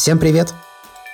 [0.00, 0.54] Всем привет!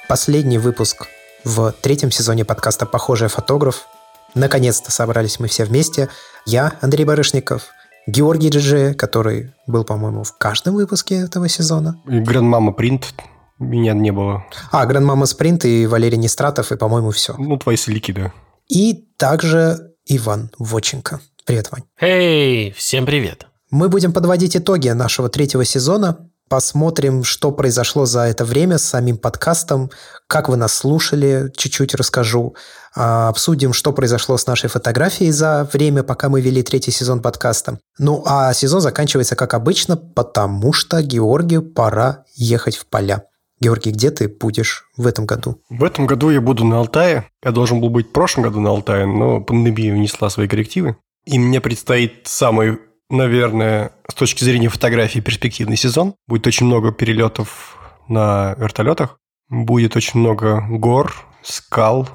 [0.09, 1.09] Последний выпуск
[1.43, 3.89] в третьем сезоне подкаста «Похожий фотограф».
[4.37, 6.09] Наконец-то собрались мы все вместе.
[6.45, 7.65] Я, Андрей Барышников,
[8.07, 12.01] Георгий Джи, который был, по-моему, в каждом выпуске этого сезона.
[12.07, 13.13] И Грандмама Принт
[13.59, 14.45] меня не было.
[14.71, 17.35] А, Грандмама Спринт и Валерий Нестратов, и, по-моему, все.
[17.37, 18.33] Ну, твои слики, да.
[18.69, 21.19] И также Иван Воченко.
[21.45, 21.83] Привет, Вань.
[22.01, 23.49] Эй, всем привет.
[23.73, 26.29] Мы будем подводить итоги нашего третьего сезона.
[26.49, 29.91] Посмотрим, что произошло за это время с самим подкастом,
[30.29, 32.55] как вы нас слушали, чуть-чуть расскажу.
[32.95, 37.81] А, обсудим, что произошло с нашей фотографией за время, пока мы вели третий сезон подкаста.
[37.99, 43.25] Ну, а сезон заканчивается, как обычно, потому что Георгию пора ехать в поля.
[43.61, 45.61] Георгий, где ты будешь в этом году?
[45.69, 47.29] В этом году я буду на Алтае.
[47.43, 50.97] Я должен был быть в прошлом году на Алтае, но пандемия внесла свои коррективы.
[51.25, 52.79] И мне предстоит самый,
[53.11, 56.15] наверное, с точки зрения фотографии перспективный сезон.
[56.27, 57.77] Будет очень много перелетов
[58.09, 59.19] на вертолетах.
[59.49, 62.09] Будет очень много гор, скал,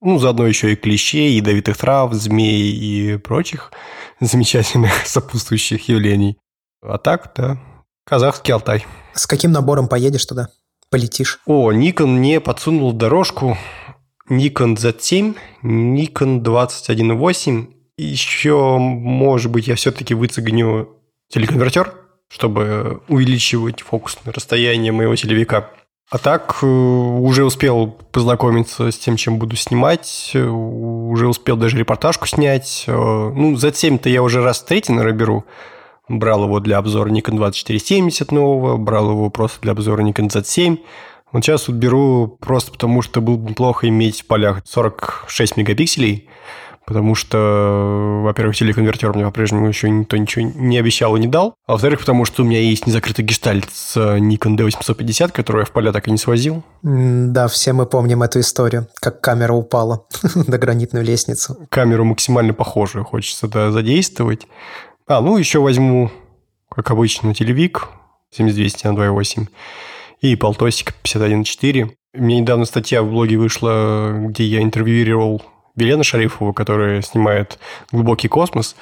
[0.00, 3.72] ну, заодно еще и клещей, ядовитых трав, змей и прочих
[4.20, 6.38] замечательных сопутствующих явлений.
[6.82, 7.58] А так, да,
[8.04, 8.86] казахский Алтай.
[9.12, 10.48] С каким набором поедешь туда?
[10.90, 11.40] полетишь?
[11.46, 13.56] О, Nikon мне подсунул дорожку
[14.30, 17.66] Nikon Z7, Nikon 21.8.
[17.98, 20.88] Еще, может быть, я все-таки выцегню
[21.28, 21.94] телеконвертер,
[22.28, 25.70] чтобы увеличивать фокусное расстояние моего телевика.
[26.10, 32.26] А так, э, уже успел познакомиться с тем, чем буду снимать, уже успел даже репортажку
[32.26, 32.84] снять.
[32.86, 35.44] Э, ну, Z7-то я уже раз третий, наверное, беру.
[36.08, 40.78] Брал его для обзора Nikon 2470 нового, брал его просто для обзора Nikon Z7.
[41.32, 46.28] Вот сейчас вот беру просто потому, что было бы неплохо иметь в полях 46 мегапикселей,
[46.88, 51.72] потому что, во-первых, телеконвертер мне по-прежнему еще никто ничего не обещал и не дал, а
[51.72, 55.92] во-вторых, потому что у меня есть незакрытый гештальт с Nikon D850, который я в поля
[55.92, 56.64] так и не свозил.
[56.82, 61.58] Да, все мы помним эту историю, как камера упала до гранитную лестницу.
[61.68, 64.46] Камеру максимально похожую хочется да, задействовать.
[65.06, 66.10] А, ну еще возьму,
[66.70, 67.88] как обычно, телевик
[68.30, 69.46] 7200 на 2.8
[70.22, 71.90] и полтосик 51.4.
[72.14, 75.42] У меня недавно статья в блоге вышла, где я интервьюировал
[75.78, 77.58] Велена Шарифова, которая снимает
[77.92, 78.76] «Глубокий космос».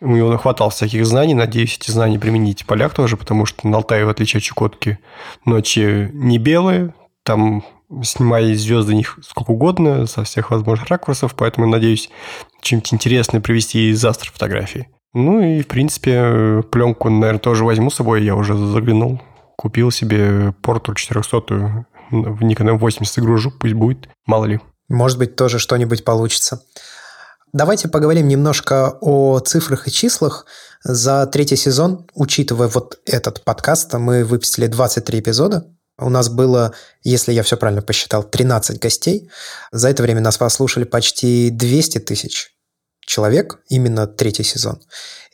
[0.00, 4.04] У него хватало всяких знаний, надеюсь, эти знания применить полях тоже, потому что на Алтае,
[4.04, 4.98] в отличие от Чукотки,
[5.44, 6.92] ночи не белые,
[7.22, 7.62] там
[8.02, 12.10] снимали звезды них сколько угодно, со всех возможных ракурсов, поэтому надеюсь
[12.62, 14.88] чем-нибудь интересное привести из астрофотографии.
[15.14, 18.24] Ну и, в принципе, пленку, наверное, тоже возьму с собой.
[18.24, 19.20] Я уже заглянул.
[19.56, 24.60] Купил себе порту 400 в Nikon M80 загружу, пусть будет, мало ли.
[24.92, 26.62] Может быть, тоже что-нибудь получится.
[27.54, 30.44] Давайте поговорим немножко о цифрах и числах.
[30.84, 35.66] За третий сезон, учитывая вот этот подкаст, мы выпустили 23 эпизода.
[35.98, 39.30] У нас было, если я все правильно посчитал, 13 гостей.
[39.70, 42.50] За это время нас послушали почти 200 тысяч
[43.00, 44.82] человек, именно третий сезон.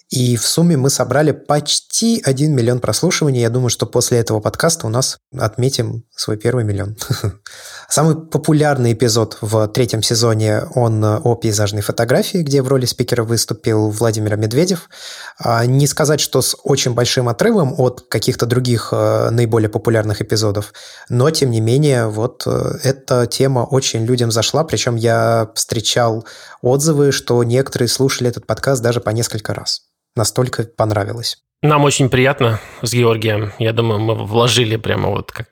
[0.08, 3.42] И в сумме мы собрали почти 1 миллион прослушиваний.
[3.42, 6.96] Я думаю, что после этого подкаста у нас отметим свой первый миллион.
[7.90, 13.88] Самый популярный эпизод в третьем сезоне, он о пейзажной фотографии, где в роли спикера выступил
[13.88, 14.90] Владимир Медведев.
[15.38, 20.74] А, не сказать, что с очень большим отрывом от каких-то других э, наиболее популярных эпизодов,
[21.08, 26.26] но, тем не менее, вот э, эта тема очень людям зашла, причем я встречал
[26.60, 31.38] отзывы, что некоторые слушали этот подкаст даже по несколько раз настолько понравилось.
[31.60, 33.50] Нам очень приятно с Георгием.
[33.58, 35.48] Я думаю, мы вложили прямо вот, как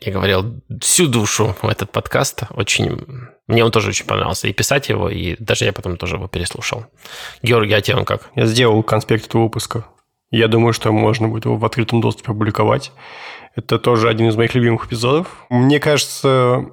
[0.00, 2.44] я говорил, всю душу в этот подкаст.
[2.50, 3.04] Очень...
[3.46, 4.48] Мне он тоже очень понравился.
[4.48, 6.86] И писать его, и даже я потом тоже его переслушал.
[7.42, 8.30] Георгий, а тебе он как?
[8.36, 9.84] Я сделал конспект этого выпуска.
[10.30, 12.90] Я думаю, что можно будет его в открытом доступе опубликовать.
[13.54, 15.44] Это тоже один из моих любимых эпизодов.
[15.50, 16.70] Мне кажется,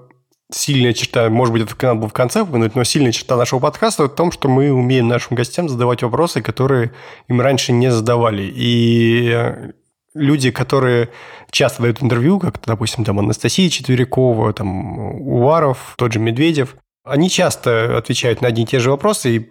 [0.51, 4.15] сильная черта, может быть, это надо было в конце но сильная черта нашего подкаста в
[4.15, 6.91] том, что мы умеем нашим гостям задавать вопросы, которые
[7.27, 8.49] им раньше не задавали.
[8.55, 9.71] И
[10.13, 11.09] люди, которые
[11.51, 17.97] часто дают интервью, как, допустим, там Анастасия Четверякова, там Уваров, тот же Медведев, они часто
[17.97, 19.49] отвечают на одни и те же вопросы, и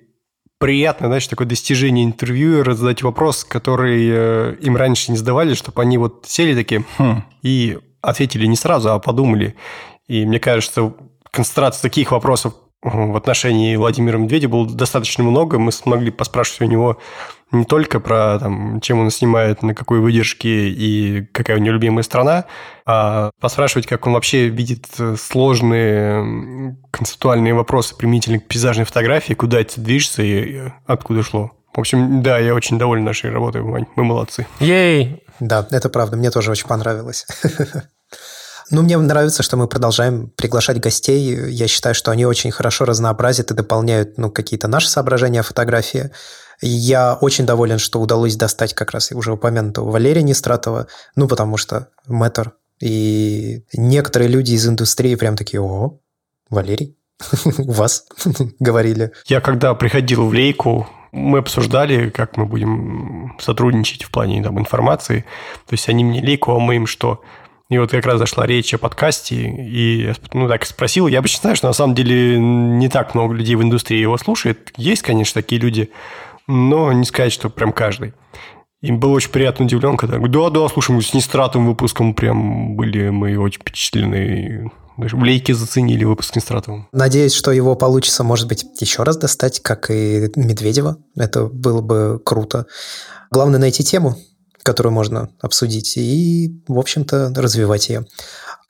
[0.58, 5.98] приятно, знаешь, такое достижение интервьюера задать вопрос, который э, им раньше не задавали, чтобы они
[5.98, 9.56] вот сели такие хм, и ответили не сразу, а подумали.
[10.08, 10.94] И мне кажется,
[11.30, 15.58] концентрация таких вопросов в отношении Владимира Медведева было достаточно много.
[15.58, 16.98] Мы смогли поспрашивать у него
[17.50, 22.02] не только про там, чем он снимает, на какой выдержке и какая у него любимая
[22.02, 22.44] страна,
[22.84, 24.86] а поспрашивать, как он вообще видит
[25.18, 31.52] сложные концептуальные вопросы применительно к пейзажной фотографии, куда это движется и откуда шло.
[31.74, 33.86] В общем, да, я очень доволен нашей работой, Вань.
[33.96, 34.46] Мы молодцы.
[34.60, 35.22] Ей!
[35.40, 36.16] Да, это правда.
[36.16, 37.26] Мне тоже очень понравилось.
[38.70, 41.50] Ну, мне нравится, что мы продолжаем приглашать гостей.
[41.50, 46.10] Я считаю, что они очень хорошо разнообразят и дополняют ну, какие-то наши соображения о фотографии.
[46.60, 51.88] Я очень доволен, что удалось достать как раз уже упомянутого Валерия Нестратова, ну, потому что
[52.06, 52.52] мэтр.
[52.80, 56.00] И некоторые люди из индустрии прям такие, ого,
[56.50, 56.96] Валерий,
[57.58, 58.06] у вас
[58.58, 59.12] говорили.
[59.26, 65.24] Я когда приходил в Лейку, мы обсуждали, как мы будем сотрудничать в плане там, информации.
[65.66, 67.22] То есть они мне лейку, а мы им что?
[67.68, 71.08] И вот как раз зашла речь о подкасте, и ну, так спросил.
[71.08, 74.72] Я обычно знаю, что на самом деле не так много людей в индустрии его слушает.
[74.76, 75.90] Есть, конечно, такие люди,
[76.46, 78.14] но не сказать, что прям каждый.
[78.82, 83.08] Им был очень приятно удивлен, когда да, да, слушай, мы с Нестратом выпуском прям были
[83.08, 84.70] мы очень впечатлены.
[84.96, 86.88] Даже в лейке заценили выпуск Нестратовым.
[86.92, 90.98] Надеюсь, что его получится, может быть, еще раз достать, как и Медведева.
[91.16, 92.66] Это было бы круто.
[93.30, 94.16] Главное найти тему,
[94.66, 98.04] которую можно обсудить, и, в общем-то, развивать ее.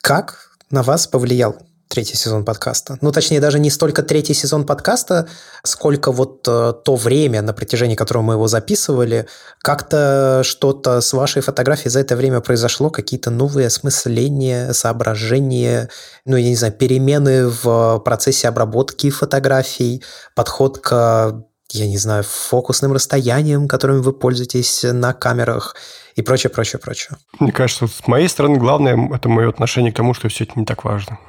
[0.02, 1.56] Как на вас повлиял
[1.88, 2.98] третий сезон подкаста.
[3.00, 5.28] Ну, точнее, даже не столько третий сезон подкаста,
[5.62, 9.26] сколько вот э, то время, на протяжении которого мы его записывали,
[9.60, 15.88] как-то что-то с вашей фотографией за это время произошло, какие-то новые осмысления, соображения,
[16.24, 20.02] ну, я не знаю, перемены в процессе обработки фотографий,
[20.34, 25.76] подход к я не знаю, фокусным расстоянием, которым вы пользуетесь на камерах
[26.14, 27.16] и прочее, прочее, прочее.
[27.38, 30.64] Мне кажется, с моей стороны главное– это мое отношение к тому, что все это не
[30.64, 31.18] так важно.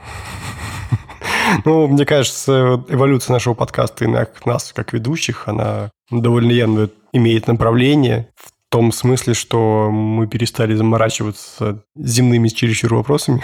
[1.63, 8.30] Ну, мне кажется, эволюция нашего подкаста и нас, как ведущих, она довольно явно имеет направление
[8.36, 13.41] в том смысле, что мы перестали заморачиваться земными чересчур вопросами.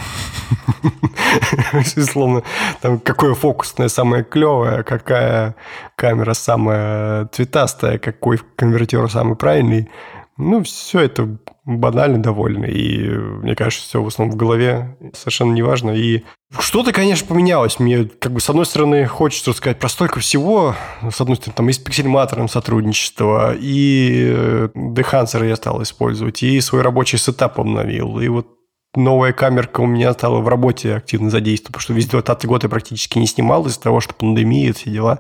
[1.96, 2.44] Условно,
[2.82, 5.56] там, какое фокусное самое клевое, какая
[5.96, 9.90] камера самая цветастая, какой конвертер самый правильный.
[10.38, 12.66] Ну, все это банально довольно.
[12.66, 15.92] И мне кажется, все в основном в голове совершенно неважно.
[15.92, 16.24] И
[16.60, 17.80] что-то, конечно, поменялось.
[17.80, 20.76] Мне, как бы, с одной стороны, хочется рассказать про столько всего.
[21.10, 26.82] С одной стороны, там и с пиксельматором сотрудничество, и дехансеры я стал использовать, и свой
[26.82, 28.20] рабочий сетап обновил.
[28.20, 28.48] И вот
[28.96, 32.70] новая камерка у меня стала в работе активно задействована, потому что весь 20 год я
[32.70, 35.20] практически не снимал из-за того, что пандемия, все дела.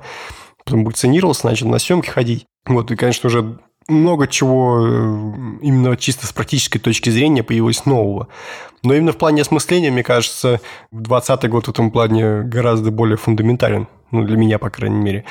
[0.63, 2.45] Потом вакцинировался, начал на съемки ходить.
[2.65, 8.27] Вот, и, конечно, уже много чего э, именно чисто с практической точки зрения появилось нового.
[8.83, 10.59] Но именно в плане осмысления, мне кажется,
[10.91, 13.87] 2020 год в этом плане гораздо более фундаментален.
[14.11, 15.25] Ну, для меня, по крайней мере.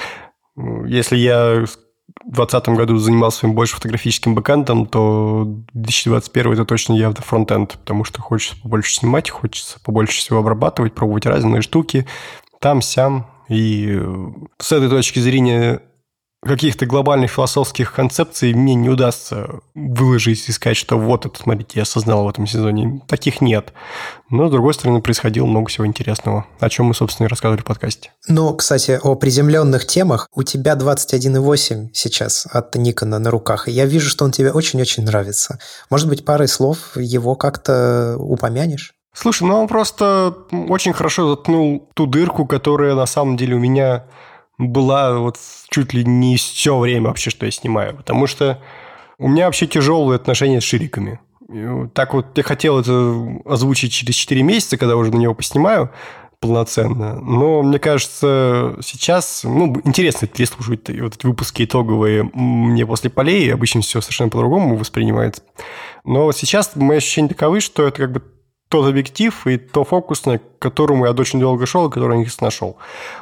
[0.86, 5.44] Если я в 2020 году занимался своим больше фотографическим бэкэндом, то
[5.74, 11.26] 2021 это точно явно фронтенд, потому что хочется побольше снимать, хочется побольше всего обрабатывать, пробовать
[11.26, 12.06] разные штуки,
[12.60, 13.26] там-сям.
[13.48, 14.00] И
[14.58, 15.82] с этой точки зрения
[16.44, 21.82] каких-то глобальных философских концепций мне не удастся выложить и сказать, что вот это, смотрите, я
[21.82, 23.00] осознал в этом сезоне.
[23.06, 23.72] Таких нет.
[24.28, 27.64] Но, с другой стороны, происходило много всего интересного, о чем мы, собственно, и рассказывали в
[27.64, 28.12] подкасте.
[28.26, 30.28] Ну, кстати, о приземленных темах.
[30.34, 35.04] У тебя 21.8 сейчас от Никона на руках, и я вижу, что он тебе очень-очень
[35.04, 35.60] нравится.
[35.90, 38.94] Может быть, парой слов его как-то упомянешь?
[39.14, 44.06] Слушай, ну он просто очень хорошо заткнул ту дырку, которая на самом деле у меня
[44.58, 45.38] была вот
[45.70, 47.96] чуть ли не все время вообще, что я снимаю.
[47.96, 48.60] Потому что
[49.18, 51.20] у меня вообще тяжелые отношения с шириками.
[51.94, 55.90] Так вот, я хотел это озвучить через 4 месяца, когда уже на него поснимаю
[56.40, 57.20] полноценно.
[57.20, 63.52] Но мне кажется, сейчас ну, интересно переслушивать вот эти выпуски итоговые мне после полей.
[63.54, 65.42] Обычно все совершенно по-другому воспринимается.
[66.04, 68.22] Но сейчас мои ощущения таковы, что это как бы
[68.72, 72.30] тот объектив и то фокусное, к которому я очень долго шел, и который я не
[72.40, 72.78] нашел.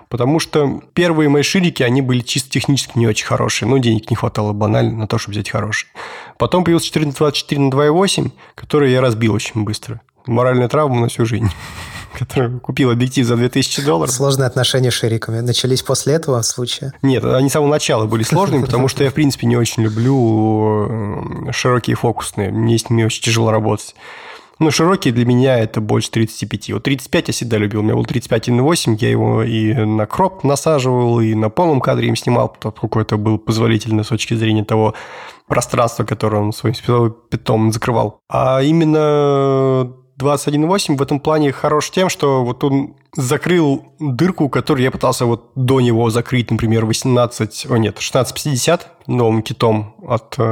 [0.08, 3.68] Потому что первые мои ширики, они были чисто технически не очень хорошие.
[3.68, 5.88] Ну, денег не хватало банально на то, чтобы взять хороший.
[6.38, 10.00] Потом появился 1424 на 2.8, который я разбил очень быстро.
[10.24, 11.50] Моральная травма на всю жизнь
[12.16, 14.14] который купил объектив за 2000 долларов.
[14.14, 16.92] Сложные отношения с шириками начались после этого случая?
[17.02, 21.48] Нет, они с самого начала были сложными, потому что я, в принципе, не очень люблю
[21.48, 22.52] э, широкие фокусные.
[22.52, 23.96] Мне с ними очень тяжело работать.
[24.60, 26.72] Ну, широкий для меня это больше 35.
[26.72, 27.80] Вот 35 я всегда любил.
[27.80, 32.16] У меня был 35,8, я его и на кроп насаживал, и на полном кадре им
[32.16, 34.92] снимал, поскольку это был позволительно с точки зрения того
[35.48, 38.20] пространства, которое он своим световым питом закрывал.
[38.28, 39.90] А именно
[40.20, 45.50] 21.8 в этом плане хорош тем, что вот он закрыл дырку, которую я пытался вот
[45.54, 50.42] до него закрыть, например, 18, о нет, 1650 новым китом от э,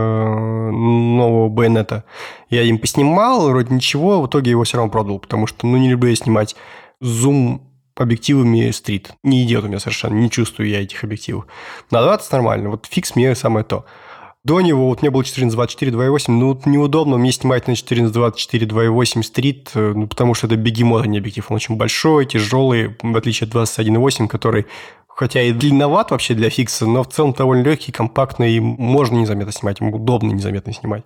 [0.70, 2.04] нового байонета.
[2.50, 5.90] Я им поснимал, вроде ничего, в итоге его все равно продал, потому что, ну, не
[5.90, 6.56] люблю я снимать
[7.00, 7.62] зум
[7.94, 9.12] объективами стрит.
[9.22, 11.46] Не идет у меня совершенно, не чувствую я этих объективов.
[11.90, 13.84] На 20 нормально, вот фикс мне самое то.
[14.48, 19.70] До него вот мне было 1424 2.8, ну неудобно мне снимать на 1424 2.8 стрит,
[19.74, 21.44] ну, потому что это бегемот, а не объектив.
[21.50, 24.64] Он очень большой, тяжелый, в отличие от 21.8, который
[25.06, 29.52] хотя и длинноват вообще для фикса, но в целом довольно легкий, компактный, и можно незаметно
[29.52, 31.04] снимать, ему удобно незаметно снимать.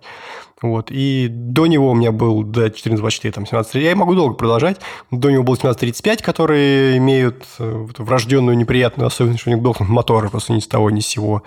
[0.61, 0.87] Вот.
[0.89, 4.77] И до него у меня был до 1424, там, 17, я могу долго продолжать,
[5.11, 10.29] до него был 1735, которые имеют э, врожденную неприятную особенность, что у них дохнут моторы
[10.29, 11.43] просто ни с того, ни с сего.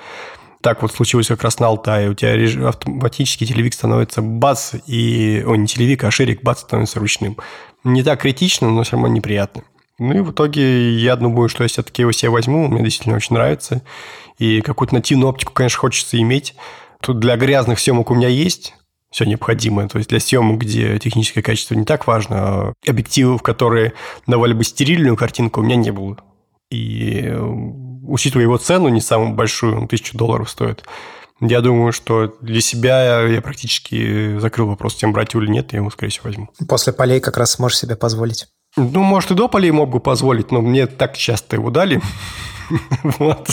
[0.67, 2.11] Так вот случилось как раз на Алтае.
[2.11, 5.45] У тебя автоматически телевик становится бац, и...
[5.47, 7.37] О, не телевик, а ширик бац становится ручным.
[7.85, 9.63] Не так критично, но все равно неприятно.
[10.01, 13.37] Ну и в итоге я думаю, что я все-таки его себе возьму, мне действительно очень
[13.37, 13.85] нравится.
[14.41, 16.57] И какую-то нативную оптику, конечно, хочется иметь.
[17.01, 18.75] Тут для грязных съемок у меня есть
[19.13, 19.87] все необходимое.
[19.87, 23.93] То есть для съемок, где техническое качество не так важно, а объективов, которые
[24.27, 26.19] давали бы стерильную картинку, у меня не было.
[26.73, 30.85] И э, учитывая его цену, не самую большую, он тысячу долларов стоит,
[31.41, 35.81] я думаю, что для себя я практически закрыл вопрос, тем брать его или нет, я
[35.81, 36.49] его, скорее всего, возьму.
[36.67, 38.47] После полей как раз сможешь себе позволить.
[38.77, 42.01] Ну, может, и до полей мог бы позволить, но мне так часто его дали.
[43.21, 43.49] Вот.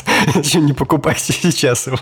[0.56, 2.00] Не покупайте сейчас его.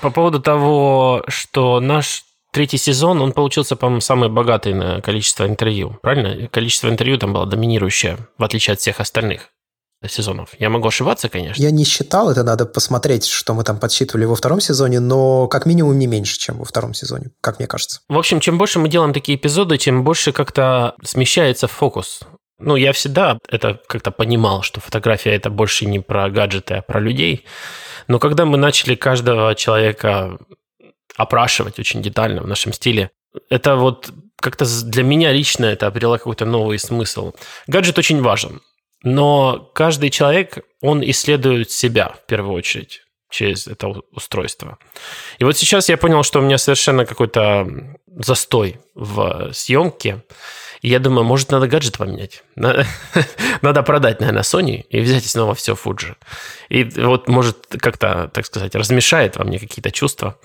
[0.00, 5.96] По поводу того, что наш третий сезон, он получился, по-моему, самый богатый на количество интервью.
[6.02, 6.48] Правильно?
[6.48, 9.52] Количество интервью там было доминирующее, в отличие от всех остальных
[10.08, 10.50] сезонов.
[10.58, 11.62] Я могу ошибаться, конечно.
[11.62, 15.66] Я не считал, это надо посмотреть, что мы там подсчитывали во втором сезоне, но как
[15.66, 18.00] минимум не меньше, чем во втором сезоне, как мне кажется.
[18.08, 22.20] В общем, чем больше мы делаем такие эпизоды, тем больше как-то смещается фокус.
[22.58, 27.00] Ну, я всегда это как-то понимал, что фотография это больше не про гаджеты, а про
[27.00, 27.46] людей.
[28.06, 30.38] Но когда мы начали каждого человека
[31.16, 33.10] опрашивать очень детально в нашем стиле,
[33.48, 37.32] это вот как-то для меня лично это обрело какой-то новый смысл.
[37.66, 38.60] Гаджет очень важен.
[39.02, 44.78] Но каждый человек, он исследует себя в первую очередь через это устройство.
[45.38, 50.22] И вот сейчас я понял, что у меня совершенно какой-то застой в съемке.
[50.82, 52.42] Я думаю, может, надо гаджет поменять.
[52.56, 52.86] Надо,
[53.62, 56.14] надо продать, наверное, Sony и взять снова все Fuji.
[56.70, 60.38] И вот, может, как-то, так сказать, размешает во мне какие-то чувства.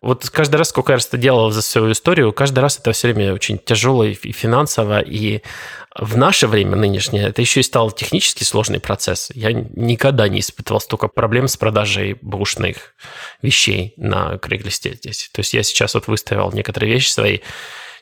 [0.00, 3.34] Вот каждый раз, сколько я это делал за свою историю, каждый раз это все время
[3.34, 5.42] очень тяжело и финансово, и
[5.94, 9.30] в наше время нынешнее это еще и стал технически сложный процесс.
[9.34, 12.94] Я никогда не испытывал столько проблем с продажей бушных
[13.42, 15.30] вещей на Креглисте здесь.
[15.32, 17.38] То есть я сейчас вот выставил некоторые вещи свои,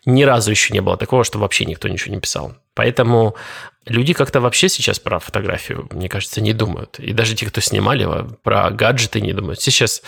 [0.04, 2.54] ни разу еще не было такого, что вообще никто ничего не писал.
[2.74, 3.36] Поэтому
[3.86, 6.98] люди как-то вообще сейчас про фотографию, мне кажется, не думают.
[6.98, 8.08] И даже те, кто снимали,
[8.42, 9.60] про гаджеты не думают.
[9.60, 10.02] Сейчас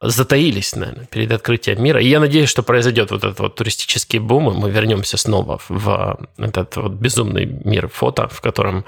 [0.00, 2.00] затаились, наверное, перед открытием мира.
[2.00, 6.18] И я надеюсь, что произойдет вот этот вот туристический бум, и мы вернемся снова в
[6.36, 8.84] этот вот безумный мир фото, в котором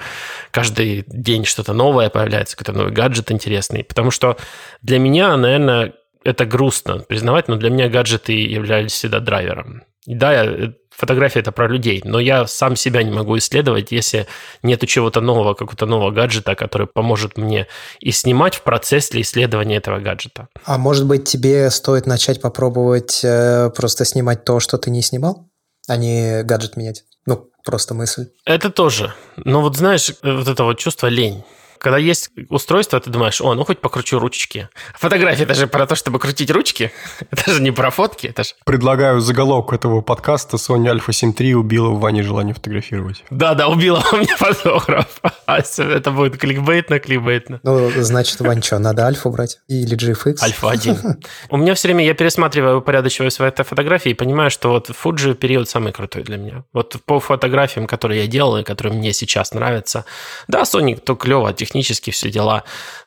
[0.51, 3.85] каждый день что-то новое появляется, какой-то новый гаджет интересный.
[3.85, 4.37] Потому что
[4.83, 9.85] для меня, наверное, это грустно признавать, но для меня гаджеты являлись всегда драйвером.
[10.07, 14.27] Да, э, фотография это про людей, но я сам себя не могу исследовать, если
[14.63, 17.67] нету чего-то нового, какого-то нового гаджета, который поможет мне
[18.01, 20.49] и снимать в процессе исследования этого гаджета.
[20.65, 25.49] А может быть, тебе стоит начать попробовать э, просто снимать то, что ты не снимал,
[25.89, 27.05] а не гаджет менять?
[27.27, 28.29] Ну, просто мысль.
[28.45, 29.15] Это тоже.
[29.37, 31.45] Но вот знаешь, э, вот это вот чувство лень.
[31.81, 34.69] Когда есть устройство, ты думаешь, о, ну хоть покручу ручки.
[34.95, 36.93] Фотография это же про то, чтобы крутить ручки.
[37.31, 38.27] Это же не про фотки.
[38.27, 38.51] Это же...
[38.65, 43.25] Предлагаю заголовок этого подкаста Sony Alpha 7 III убила в Ване желание фотографировать.
[43.31, 45.21] Да-да, убила у меня фотограф.
[45.47, 47.61] Это будет кликбейтно, кликбейтно.
[47.63, 49.59] Ну, значит, Вань, что, надо Альфу брать?
[49.69, 50.43] Или GFX?
[50.43, 50.97] Альфа 1.
[51.51, 55.69] У меня все время, я пересматриваю, упорядочиваю свои фотографии и понимаю, что вот Fuji период
[55.69, 56.65] самый крутой для меня.
[56.73, 60.05] Вот по фотографиям, которые я делал и которые мне сейчас нравятся.
[60.49, 62.65] Да, Sony то клево, технически все дела.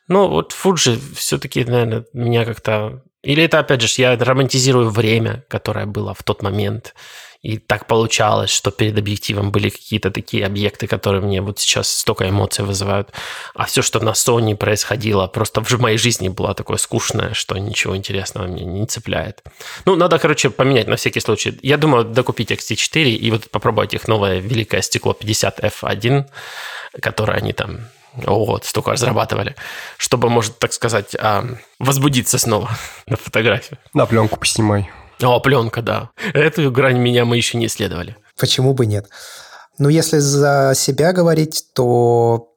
[0.08, 3.02] Но вот Fuji все-таки, наверное, меня как-то...
[3.24, 6.94] Или это, опять же, я романтизирую время, которое было в тот момент.
[7.42, 12.30] И так получалось, что перед объективом были какие-то такие объекты, которые мне вот сейчас столько
[12.30, 13.10] эмоций вызывают.
[13.54, 17.98] А все, что на Sony происходило, просто в моей жизни было такое скучное, что ничего
[17.98, 19.44] интересного мне не цепляет.
[19.86, 21.60] Ну, надо, короче, поменять на всякий случай.
[21.62, 26.26] Я думаю, докупить XT4 и вот попробовать их новое великое стекло 50F1,
[27.02, 29.56] которое они там вот, столько разрабатывали,
[29.98, 31.16] чтобы, может, так сказать,
[31.80, 32.70] возбудиться снова
[33.08, 33.80] на фотографию.
[33.94, 34.90] На пленку поснимай.
[35.22, 36.10] О, пленка, да.
[36.34, 38.18] Эту грань меня мы еще не исследовали.
[38.40, 39.08] Почему бы нет?
[39.78, 42.54] Ну, если за себя говорить, то,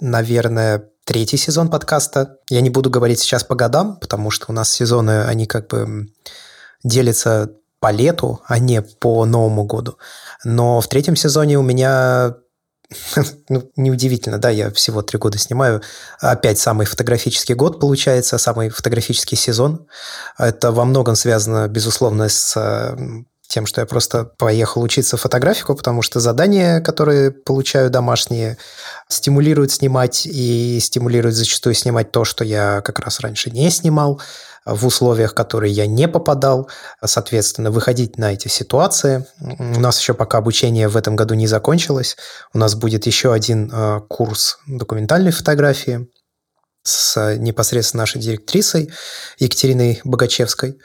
[0.00, 2.36] наверное, третий сезон подкаста.
[2.50, 6.08] Я не буду говорить сейчас по годам, потому что у нас сезоны, они как бы
[6.84, 7.50] делятся
[7.80, 9.96] по лету, а не по Новому году.
[10.44, 12.36] Но в третьем сезоне у меня
[13.48, 15.82] ну, неудивительно, да, я всего три года снимаю.
[16.20, 19.86] Опять самый фотографический год получается, самый фотографический сезон.
[20.38, 22.56] Это во многом связано, безусловно, с
[23.48, 28.58] тем, что я просто поехал учиться фотографику, потому что задания, которые получаю домашние,
[29.08, 34.20] стимулируют снимать и стимулируют зачастую снимать то, что я как раз раньше не снимал
[34.66, 36.68] в условиях, в которые я не попадал,
[37.02, 39.24] соответственно, выходить на эти ситуации.
[39.40, 42.18] У нас еще пока обучение в этом году не закончилось.
[42.52, 46.06] У нас будет еще один э, курс документальной фотографии
[46.82, 48.92] с непосредственно нашей директрисой
[49.38, 50.78] Екатериной Богачевской.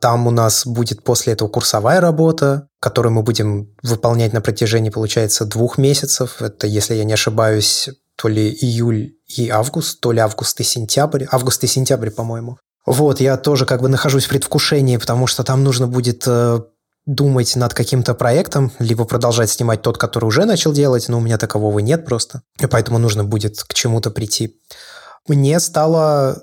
[0.00, 5.44] Там у нас будет после этого курсовая работа, которую мы будем выполнять на протяжении, получается,
[5.44, 6.40] двух месяцев.
[6.40, 11.26] Это, если я не ошибаюсь, то ли июль и август, то ли август и сентябрь.
[11.30, 12.58] Август и сентябрь, по-моему.
[12.86, 16.60] Вот, я тоже как бы нахожусь в предвкушении, потому что там нужно будет э,
[17.04, 21.36] думать над каким-то проектом, либо продолжать снимать тот, который уже начал делать, но у меня
[21.36, 22.42] такового нет просто.
[22.58, 24.56] И поэтому нужно будет к чему-то прийти.
[25.28, 26.42] Мне стало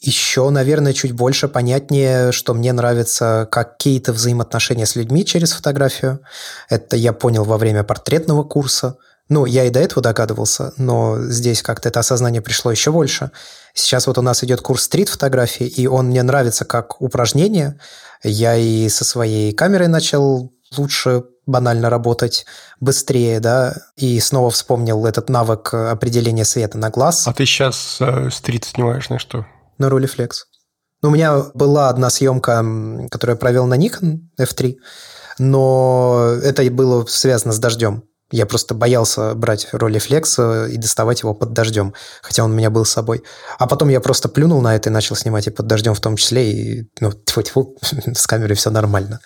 [0.00, 6.20] еще, наверное, чуть больше понятнее, что мне нравятся какие-то взаимоотношения с людьми через фотографию.
[6.68, 8.96] Это я понял во время портретного курса.
[9.28, 13.30] Ну, я и до этого догадывался, но здесь как-то это осознание пришло еще больше.
[13.74, 17.78] Сейчас вот у нас идет курс стрит-фотографии, и он мне нравится как упражнение.
[18.22, 22.46] Я и со своей камерой начал лучше банально работать
[22.80, 27.26] быстрее, да, и снова вспомнил этот навык определения света на глаз.
[27.26, 29.46] А ты сейчас э, стрит снимаешь на что?
[29.78, 30.30] На Rolleiflex.
[31.02, 32.64] Ну, у меня была одна съемка,
[33.10, 34.74] которую я провел на Nikon F3,
[35.38, 38.04] но это было связано с дождем.
[38.30, 42.68] Я просто боялся брать Rolleiflex э, и доставать его под дождем, хотя он у меня
[42.68, 43.22] был с собой.
[43.58, 46.16] А потом я просто плюнул на это и начал снимать и под дождем в том
[46.16, 47.76] числе, и ну, тьфу -тьфу,
[48.14, 49.20] с камерой все нормально.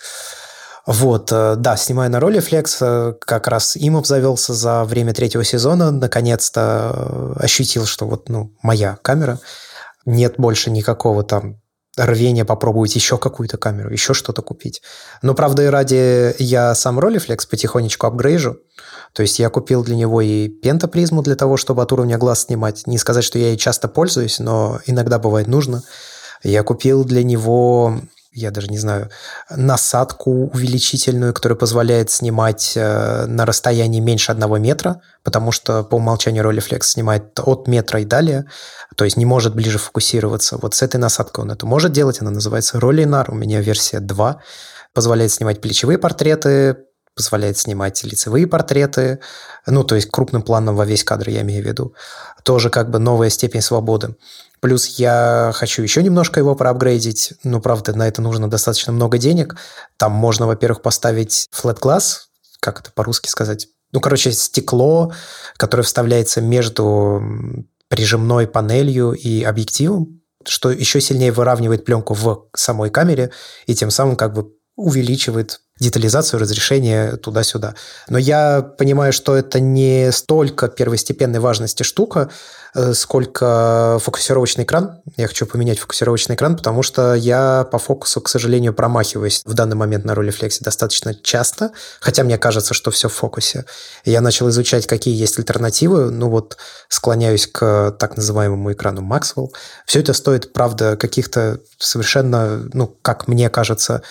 [0.86, 5.90] Вот, э, да, снимаю на Rolleiflex, э, как раз им обзавелся за время третьего сезона,
[5.90, 9.40] наконец-то ощутил, что вот, ну, моя камера–
[10.06, 11.62] нет больше никакого там
[11.96, 14.82] рвения попробовать еще какую-то камеру, еще что-то купить.
[15.20, 18.58] Но, правда, и ради я сам Rolleiflex потихонечку апгрейжу.
[19.12, 22.86] То есть я купил для него и пентапризму для того, чтобы от уровня глаз снимать.
[22.86, 25.82] Не сказать, что я ей часто пользуюсь, но иногда бывает нужно.
[26.42, 28.00] Я купил для него
[28.32, 29.10] я даже не знаю,
[29.50, 36.44] насадку увеличительную, которая позволяет снимать э, на расстоянии меньше одного метра, потому что по умолчанию
[36.44, 38.46] Rolleiflex снимает от метра и далее,
[38.96, 40.56] то есть не может ближе фокусироваться.
[40.56, 44.40] Вот с этой насадкой он это может делать, она называется Rollinar, у меня версия 2,
[44.94, 46.78] позволяет снимать плечевые портреты,
[47.14, 49.20] позволяет снимать лицевые портреты,
[49.66, 51.94] ну, то есть крупным планом во весь кадр, я имею в виду.
[52.42, 54.16] Тоже как бы новая степень свободы.
[54.62, 57.34] Плюс я хочу еще немножко его проапгрейдить.
[57.42, 59.56] Ну, правда, на это нужно достаточно много денег.
[59.96, 62.28] Там можно, во-первых, поставить flat glass,
[62.60, 63.66] как это по-русски сказать?
[63.90, 65.12] Ну, короче, стекло,
[65.56, 67.20] которое вставляется между
[67.88, 73.32] прижимной панелью и объективом, что еще сильнее выравнивает пленку в самой камере
[73.66, 77.74] и тем самым как бы увеличивает детализацию, разрешение туда-сюда.
[78.08, 82.30] Но я понимаю, что это не столько первостепенной важности штука,
[82.74, 85.00] э, сколько фокусировочный экран.
[85.16, 89.76] Я хочу поменять фокусировочный экран, потому что я по фокусу, к сожалению, промахиваюсь в данный
[89.76, 93.64] момент на роли флексе достаточно часто, хотя мне кажется, что все в фокусе.
[94.04, 96.10] Я начал изучать, какие есть альтернативы.
[96.10, 96.58] Ну вот
[96.88, 99.48] склоняюсь к так называемому экрану Maxwell.
[99.86, 104.02] Все это стоит, правда, каких-то совершенно, ну, как мне кажется,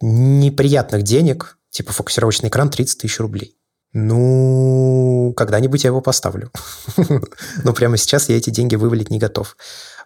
[0.00, 3.56] неприятных денег, типа фокусировочный экран 30 тысяч рублей.
[3.92, 6.50] Ну, когда-нибудь я его поставлю.
[7.64, 9.56] Но прямо сейчас я эти деньги вывалить не готов.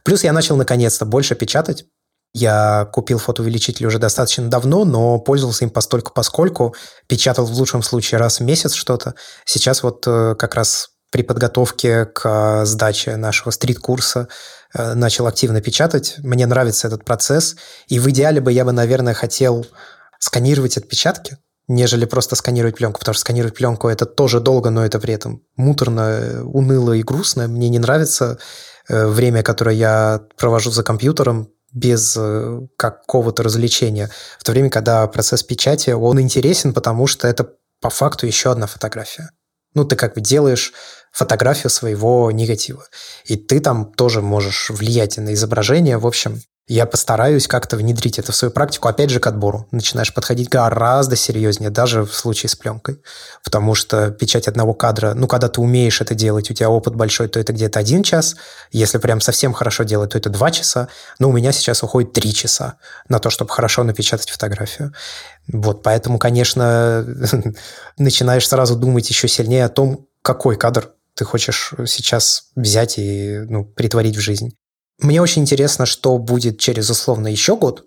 [0.05, 1.87] Плюс я начал наконец-то больше печатать.
[2.35, 6.75] Я купил фотоувеличитель уже достаточно давно, но пользовался им постольку поскольку,
[7.07, 9.15] печатал в лучшем случае раз в месяц что-то.
[9.47, 14.33] Сейчас вот э, как раз при подготовке к сдаче нашего стрит-курса э,
[14.75, 16.17] начал активно печатать.
[16.19, 17.57] Мне нравится этот процесс.
[17.87, 19.67] И в идеале бы я бы, наверное, хотел
[20.19, 24.99] сканировать отпечатки, нежели просто сканировать пленку, потому что сканировать пленку это тоже долго, но это
[24.99, 27.47] при этом муторно, уныло и грустно.
[27.47, 28.39] Мне не нравится
[28.89, 34.11] э, время, которое я провожу за компьютером без э, какого-то развлечения.
[34.39, 38.67] В то время, когда процесс печати, он интересен, потому что это по факту еще одна
[38.67, 39.31] фотография.
[39.75, 40.73] Ну, ты как бы делаешь
[41.13, 42.85] фотографию своего негатива.
[43.25, 45.99] И ты там тоже можешь влиять на изображение.
[45.99, 49.67] В общем, я постараюсь как-то внедрить это в свою практику, опять же, к отбору.
[49.71, 53.01] Начинаешь подходить гораздо серьезнее, даже в случае с пленкой.
[53.43, 57.29] Потому что печать одного кадра, ну, когда ты умеешь это делать, у тебя опыт большой,
[57.29, 58.37] то это где-то один час.
[58.71, 60.89] Если прям совсем хорошо делать, то это два часа.
[61.19, 62.75] Но у меня сейчас уходит три часа
[63.09, 64.93] на то, чтобы хорошо напечатать фотографию.
[65.51, 67.03] Вот, поэтому, конечно,
[67.97, 73.65] начинаешь сразу думать еще сильнее о том, какой кадр ты хочешь сейчас взять и ну,
[73.65, 74.53] притворить в жизнь.
[75.01, 77.85] Мне очень интересно, что будет через условно еще год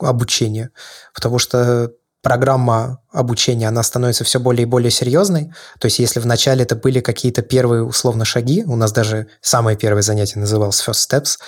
[0.00, 0.70] обучения,
[1.14, 5.52] потому что программа обучения, она становится все более и более серьезной.
[5.78, 10.02] То есть если вначале это были какие-то первые условно шаги, у нас даже самое первое
[10.02, 11.38] занятие называлось First Steps,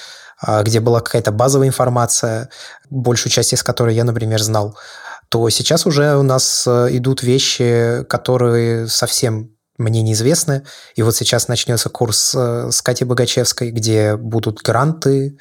[0.40, 2.48] а, где была какая-то базовая информация,
[2.90, 4.78] большую часть из которой я, например, знал,
[5.31, 10.64] то сейчас уже у нас э, идут вещи, которые совсем мне неизвестны.
[10.97, 15.38] И вот сейчас начнется курс э, с Катей Богачевской, где будут гранты,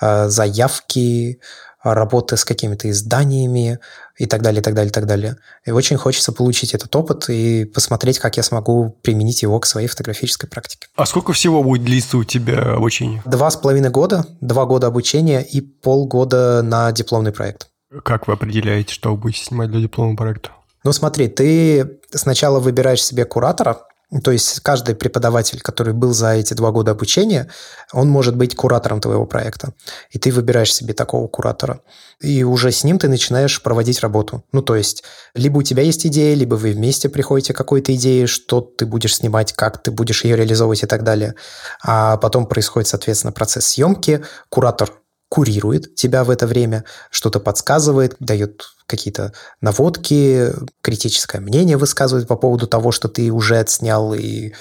[0.00, 1.40] э, заявки,
[1.82, 3.78] работы с какими-то изданиями
[4.16, 5.36] и так далее, и так далее, и так далее.
[5.64, 9.88] И очень хочется получить этот опыт и посмотреть, как я смогу применить его к своей
[9.88, 10.88] фотографической практике.
[10.94, 13.22] А сколько всего будет длиться у тебя обучение?
[13.24, 17.68] Два с половиной года, два года обучения и полгода на дипломный проект.
[18.04, 20.50] Как вы определяете, что вы будете снимать для дипломного проекта?
[20.84, 23.82] Ну смотри, ты сначала выбираешь себе куратора,
[24.24, 27.48] то есть каждый преподаватель, который был за эти два года обучения,
[27.92, 29.72] он может быть куратором твоего проекта.
[30.10, 31.80] И ты выбираешь себе такого куратора.
[32.20, 34.42] И уже с ним ты начинаешь проводить работу.
[34.50, 38.26] Ну, то есть, либо у тебя есть идея, либо вы вместе приходите к какой-то идее,
[38.26, 41.36] что ты будешь снимать, как ты будешь ее реализовывать и так далее.
[41.80, 44.24] А потом происходит, соответственно, процесс съемки.
[44.48, 44.90] Куратор
[45.30, 52.66] курирует тебя в это время, что-то подсказывает, дает какие-то наводки, критическое мнение высказывает по поводу
[52.66, 54.52] того, что ты уже отснял и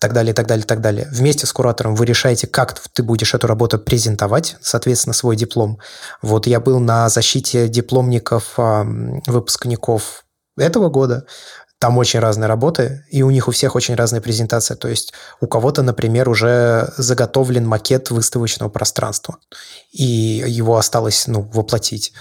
[0.00, 1.08] так далее, так далее, так далее.
[1.12, 5.78] Вместе с куратором вы решаете, как ты будешь эту работу презентовать, соответственно, свой диплом.
[6.22, 10.24] Вот я был на защите дипломников, выпускников
[10.56, 11.26] этого года.
[11.84, 14.74] Там очень разные работы, и у них у всех очень разные презентации.
[14.74, 19.36] То есть у кого-то, например, уже заготовлен макет выставочного пространства,
[19.92, 22.14] и его осталось ну, воплотить.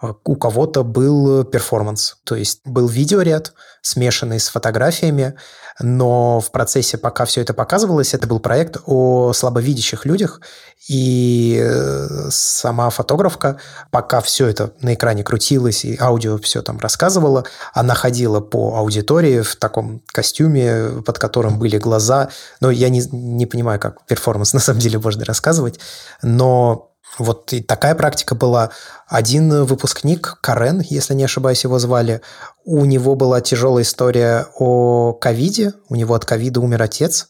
[0.00, 5.34] У кого-то был перформанс, то есть был видеоряд, смешанный с фотографиями,
[5.78, 10.40] но в процессе, пока все это показывалось, это был проект о слабовидящих людях,
[10.88, 13.58] и э, сама фотографка,
[13.90, 19.42] пока все это на экране крутилось и аудио все там рассказывала, она ходила по аудитории
[19.42, 22.30] в таком костюме, под которым были глаза.
[22.60, 25.78] Но я не, не понимаю, как перформанс на самом деле можно рассказывать,
[26.22, 28.70] но вот и такая практика была.
[29.08, 32.20] Один выпускник, Карен, если не ошибаюсь, его звали,
[32.64, 37.28] у него была тяжелая история о ковиде, у него от ковида умер отец,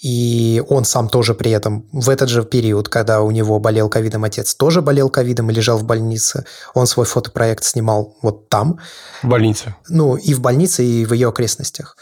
[0.00, 4.22] и он сам тоже при этом в этот же период, когда у него болел ковидом
[4.24, 6.44] отец, тоже болел ковидом и лежал в больнице.
[6.74, 8.78] Он свой фотопроект снимал вот там.
[9.22, 9.74] В больнице?
[9.88, 11.96] Ну, и в больнице, и в ее окрестностях.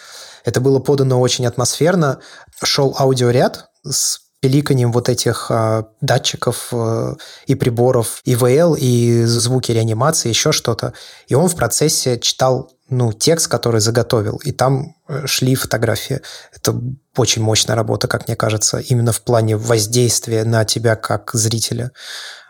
[0.44, 2.20] Это было подано очень атмосферно.
[2.62, 10.28] Шел аудиоряд с пиликанием вот этих а, датчиков а, и приборов, ИВЛ, и звуки реанимации,
[10.28, 10.92] еще что-то.
[11.28, 16.20] И он в процессе читал ну, текст, который заготовил, и там э, шли фотографии.
[16.54, 16.80] Это
[17.16, 21.90] очень мощная работа, как мне кажется, именно в плане воздействия на тебя как зрителя.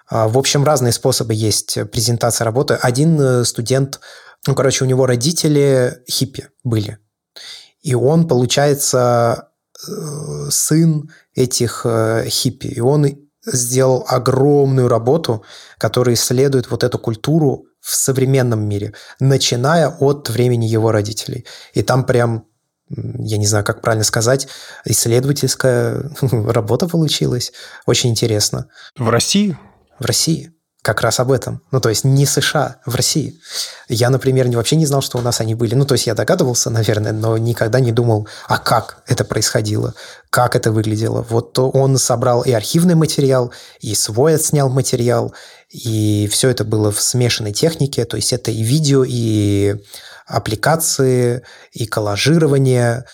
[0.09, 2.75] А, в общем, разные способы есть презентации работы.
[2.75, 4.01] Один э, студент,
[4.47, 6.99] ну, короче, у него родители хиппи были.
[7.81, 9.49] И он, получается,
[9.89, 12.67] Э, сын этих э, хиппи.
[12.67, 13.07] И он
[13.45, 15.45] сделал огромную работу,
[15.79, 21.47] которая исследует вот эту культуру в современном мире, начиная от времени его родителей.
[21.75, 22.47] И там прям
[22.89, 24.47] я не знаю, как правильно сказать,
[24.85, 27.53] исследовательская работа получилась.
[27.85, 28.69] Очень интересно.
[28.97, 29.59] В России?
[29.99, 30.56] В России
[30.87, 31.63] как раз об этом.
[31.73, 33.41] Ну, то есть не США, в России.
[33.89, 35.75] Я, например, вообще не знал, что у нас они были.
[35.75, 39.95] Ну, то есть я догадывался, наверное, но никогда не думал, а как это происходило,
[40.31, 41.27] как это выглядело.
[41.29, 45.35] Вот он собрал и архивный материал, и свой отснял материал,
[45.71, 49.75] и все это было в смешанной технике, то есть это и видео, и
[50.29, 53.07] аппликации, и коллажирование,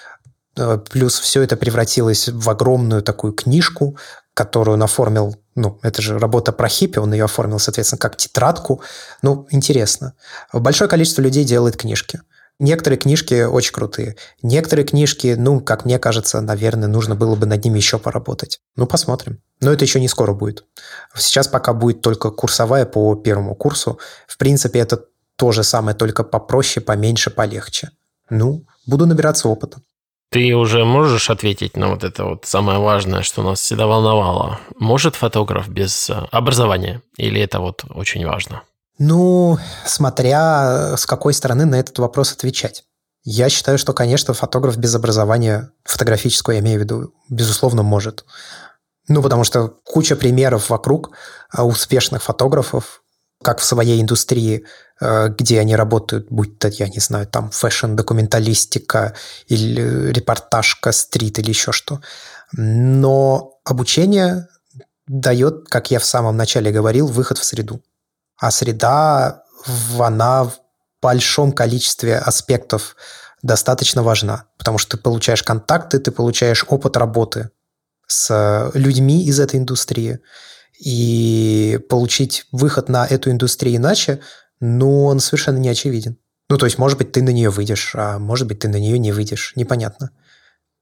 [0.58, 3.96] э, Плюс все это превратилось в огромную такую книжку,
[4.34, 8.80] которую он оформил, ну, это же работа про хиппи, он ее оформил, соответственно, как тетрадку.
[9.20, 10.14] Ну, интересно.
[10.52, 12.20] Большое количество людей делает книжки.
[12.58, 14.16] Некоторые книжки очень крутые.
[14.42, 18.60] Некоторые книжки, ну, как мне кажется, наверное, нужно было бы над ними еще поработать.
[18.76, 19.42] Ну, посмотрим.
[19.60, 20.64] Но это еще не скоро будет.
[21.16, 23.98] Сейчас пока будет только курсовая по первому курсу.
[24.28, 25.04] В принципе, это
[25.36, 27.90] то же самое, только попроще, поменьше, полегче.
[28.30, 29.80] Ну, буду набираться опыта.
[30.32, 34.58] Ты уже можешь ответить на вот это вот самое важное, что нас всегда волновало?
[34.78, 37.02] Может фотограф без э, образования?
[37.18, 38.62] Или это вот очень важно?
[38.98, 42.84] Ну, смотря с какой стороны на этот вопрос отвечать.
[43.24, 48.24] Я считаю, что, конечно, фотограф без образования фотографического, я имею в виду, безусловно, может.
[49.08, 51.10] Ну, потому что куча примеров вокруг
[51.50, 53.01] а, успешных фотографов,
[53.42, 54.64] как в своей индустрии,
[55.00, 59.14] э, где они работают, будь то, я не знаю, там фэшн-документалистика
[59.48, 62.00] или репортажка, стрит или еще что.
[62.52, 64.48] Но обучение
[65.06, 67.82] дает, как я в самом начале говорил, выход в среду.
[68.38, 69.44] А среда,
[69.98, 70.52] она в
[71.00, 72.96] большом количестве аспектов
[73.42, 77.50] достаточно важна, потому что ты получаешь контакты, ты получаешь опыт работы
[78.06, 80.20] с людьми из этой индустрии,
[80.78, 84.20] и получить выход на эту индустрию иначе,
[84.60, 86.16] ну, он совершенно не очевиден.
[86.48, 88.98] Ну, то есть, может быть, ты на нее выйдешь, а может быть, ты на нее
[88.98, 89.52] не выйдешь.
[89.56, 90.10] Непонятно.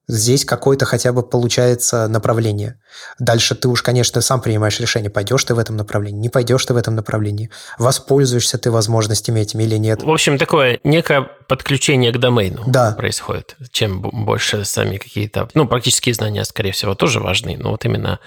[0.09, 2.81] Здесь какое-то хотя бы получается направление.
[3.21, 6.75] Дальше ты уж, конечно, сам принимаешь решение, пойдешь ты в этом направлении, не пойдешь ты
[6.75, 10.03] в этом направлении, воспользуешься ты возможностями этими или нет.
[10.03, 12.93] В общем, такое некое подключение к домену да.
[12.93, 13.57] происходит.
[13.71, 15.49] Чем больше сами какие-то...
[15.55, 18.19] Ну, практические знания, скорее всего, тоже важны, но вот именно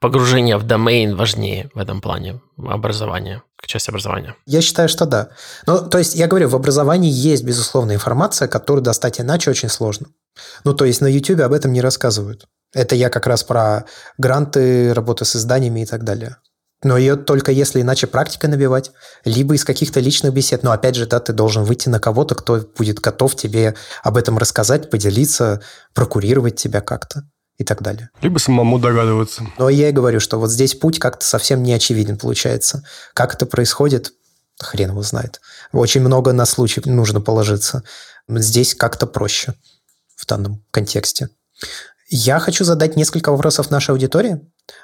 [0.00, 4.36] погружение в домен важнее в этом плане образования, как часть образования?
[4.46, 5.30] Я считаю, что да.
[5.66, 10.08] Ну, то есть, я говорю, в образовании есть, безусловно, информация, которую достать иначе очень сложно.
[10.64, 12.46] Ну, то есть, на YouTube об этом не рассказывают.
[12.72, 13.86] Это я как раз про
[14.18, 16.36] гранты, работу с изданиями и так далее.
[16.84, 18.92] Но ее только если иначе практика набивать,
[19.24, 20.62] либо из каких-то личных бесед.
[20.62, 24.38] Но опять же, да, ты должен выйти на кого-то, кто будет готов тебе об этом
[24.38, 25.60] рассказать, поделиться,
[25.92, 27.24] прокурировать тебя как-то
[27.58, 28.10] и так далее.
[28.22, 29.46] Либо самому догадываться.
[29.58, 32.84] Но я и говорю, что вот здесь путь как-то совсем не очевиден получается.
[33.14, 34.12] Как это происходит,
[34.58, 35.40] хрен его знает.
[35.72, 37.82] Очень много на случай нужно положиться.
[38.28, 39.54] Здесь как-то проще
[40.16, 41.30] в данном контексте.
[42.08, 44.40] Я хочу задать несколько вопросов нашей аудитории.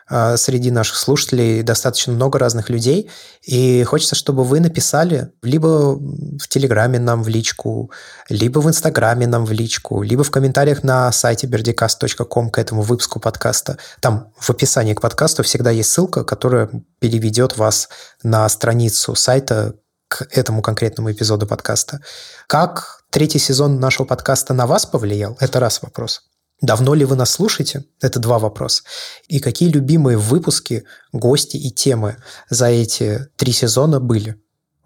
[0.07, 3.11] А, среди наших слушателей достаточно много разных людей,
[3.43, 7.91] и хочется, чтобы вы написали либо в Телеграме нам в личку,
[8.29, 13.19] либо в Инстаграме нам в личку, либо в комментариях на сайте berdicast.com к этому выпуску
[13.19, 13.79] подкаста.
[14.01, 17.89] Там в описании к подкасту всегда есть ссылка, которая переведет вас
[18.23, 19.75] на страницу сайта
[20.09, 22.01] к этому конкретному эпизоду подкаста.
[22.47, 25.37] Как третий сезон нашего подкаста на вас повлиял?
[25.41, 26.23] Это раз вопрос.
[26.65, 27.85] Давно ли вы нас слушаете?
[28.01, 28.85] Это два вопроса.
[29.29, 32.17] И какие любимые выпуски, гости и темы
[32.49, 34.37] за эти три сезона были?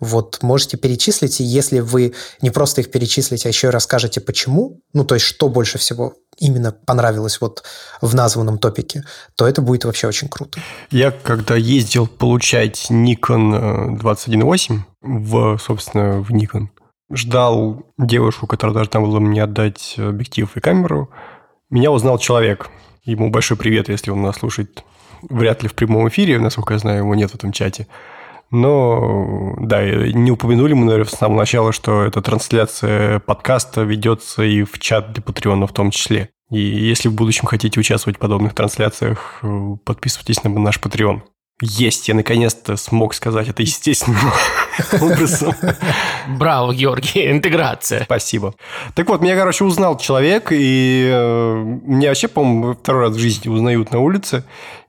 [0.01, 4.81] Вот можете перечислить, и если вы не просто их перечислите, а еще и расскажете почему,
[4.93, 7.63] ну то есть что больше всего именно понравилось вот
[8.01, 9.05] в названном топике,
[9.37, 10.61] то это будет вообще очень круто.
[10.91, 16.69] Я когда ездил получать Nikon 21.8 э, в, собственно, в Nikon,
[17.13, 21.11] ждал девушку, которая должна была мне отдать объектив и камеру,
[21.71, 22.71] меня узнал человек.
[23.05, 24.85] Ему большой привет, если он нас слушает.
[25.23, 27.87] Вряд ли в прямом эфире, насколько я знаю, его нет в этом чате.
[28.51, 34.63] Но, да, не упомянули мы, наверное, с самого начала, что эта трансляция подкаста ведется и
[34.63, 36.31] в чат для Патреона в том числе.
[36.51, 39.43] И если в будущем хотите участвовать в подобных трансляциях,
[39.85, 41.21] подписывайтесь на наш Patreon.
[41.61, 44.21] Есть, я наконец-то смог сказать это естественным
[45.01, 45.55] образом.
[46.29, 48.05] Браво, Георгий, интеграция.
[48.05, 48.55] Спасибо.
[48.95, 53.49] Так вот, меня, короче, узнал человек, и э, меня вообще, по-моему, второй раз в жизни
[53.49, 54.45] узнают на улице.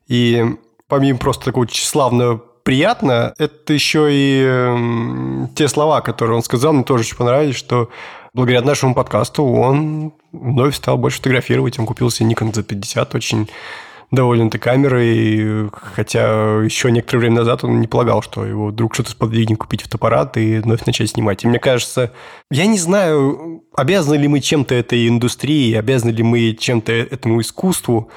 [0.07, 0.45] И
[0.87, 6.83] помимо просто такого тщеславного приятно, это еще и э, те слова, которые он сказал, мне
[6.83, 7.89] тоже очень понравились, что
[8.35, 11.79] благодаря нашему подкасту он вновь стал больше фотографировать.
[11.79, 13.49] Он купил себе Nikon Z50, очень
[14.11, 19.11] доволен этой камерой, хотя еще некоторое время назад он не полагал, что его вдруг что-то
[19.11, 21.43] сподвигнет купить фотоаппарат и вновь начать снимать.
[21.43, 22.11] И мне кажется,
[22.49, 28.09] я не знаю, обязаны ли мы чем-то этой индустрии, обязаны ли мы чем-то этому искусству,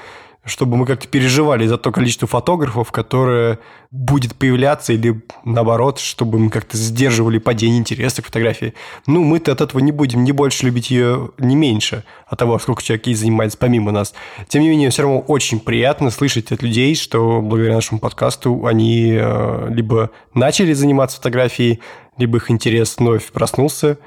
[0.45, 3.59] чтобы мы как-то переживали за то количество фотографов, которое
[3.91, 8.73] будет появляться, или наоборот, чтобы мы как-то сдерживали падение интереса к фотографии.
[9.07, 12.83] Ну, мы-то от этого не будем ни больше любить ее, ни меньше от того, сколько
[12.83, 14.13] человек ей занимается помимо нас.
[14.49, 19.13] Тем не менее, все равно очень приятно слышать от людей, что благодаря нашему подкасту они
[19.17, 21.79] э, либо начали заниматься фотографией,
[22.17, 23.97] либо их интерес вновь проснулся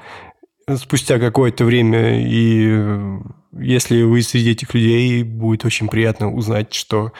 [0.75, 3.19] спустя какое-то время, и
[3.53, 7.13] если вы среди этих людей, будет очень приятно узнать, что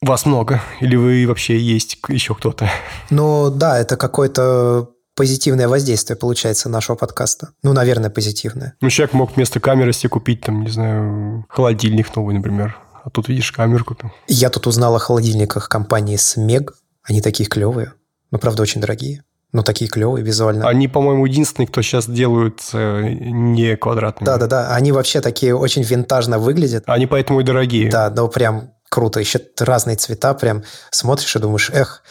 [0.00, 2.70] вас много, или вы вообще есть еще кто-то.
[3.10, 7.50] Ну да, это какое-то позитивное воздействие получается нашего подкаста.
[7.64, 8.74] Ну, наверное, позитивное.
[8.80, 12.78] Ну, человек мог вместо камеры себе купить, там, не знаю, холодильник новый, например.
[13.04, 14.12] А тут видишь камерку там.
[14.28, 16.74] Я тут узнал о холодильниках компании Смег.
[17.02, 17.94] Они такие клевые,
[18.30, 19.24] но, правда, очень дорогие.
[19.52, 20.68] Ну, такие клевые визуально.
[20.68, 24.26] Они, по-моему, единственные, кто сейчас делают э, не квадратные.
[24.26, 26.84] Да-да-да, они вообще такие очень винтажно выглядят.
[26.86, 27.90] Они поэтому и дорогие.
[27.90, 29.20] Да, но прям круто.
[29.20, 32.02] Еще разные цвета, прям смотришь и думаешь, эх,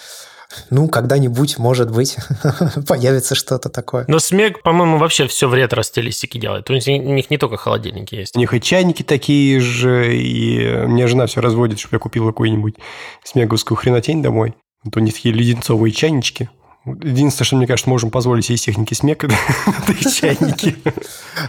[0.70, 2.18] ну, когда-нибудь, может быть,
[2.88, 4.06] появится что-то такое.
[4.08, 6.66] Но Смег, по-моему, вообще все в ретро-стилистике делает.
[6.66, 8.36] То есть у них не только холодильники есть.
[8.36, 12.76] У них и чайники такие же, и мне жена все разводит, чтобы я купил какую-нибудь
[13.24, 14.56] смеговскую хренотень домой.
[14.84, 16.50] Вот у них такие леденцовые чайнички,
[17.02, 19.24] Единственное, что, мне кажется, можем позволить себе из техники смек,
[19.88, 20.78] это чайники.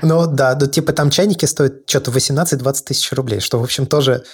[0.03, 4.24] Ну да, ну, типа там чайники стоят что-то 18-20 тысяч рублей, что, в общем, тоже,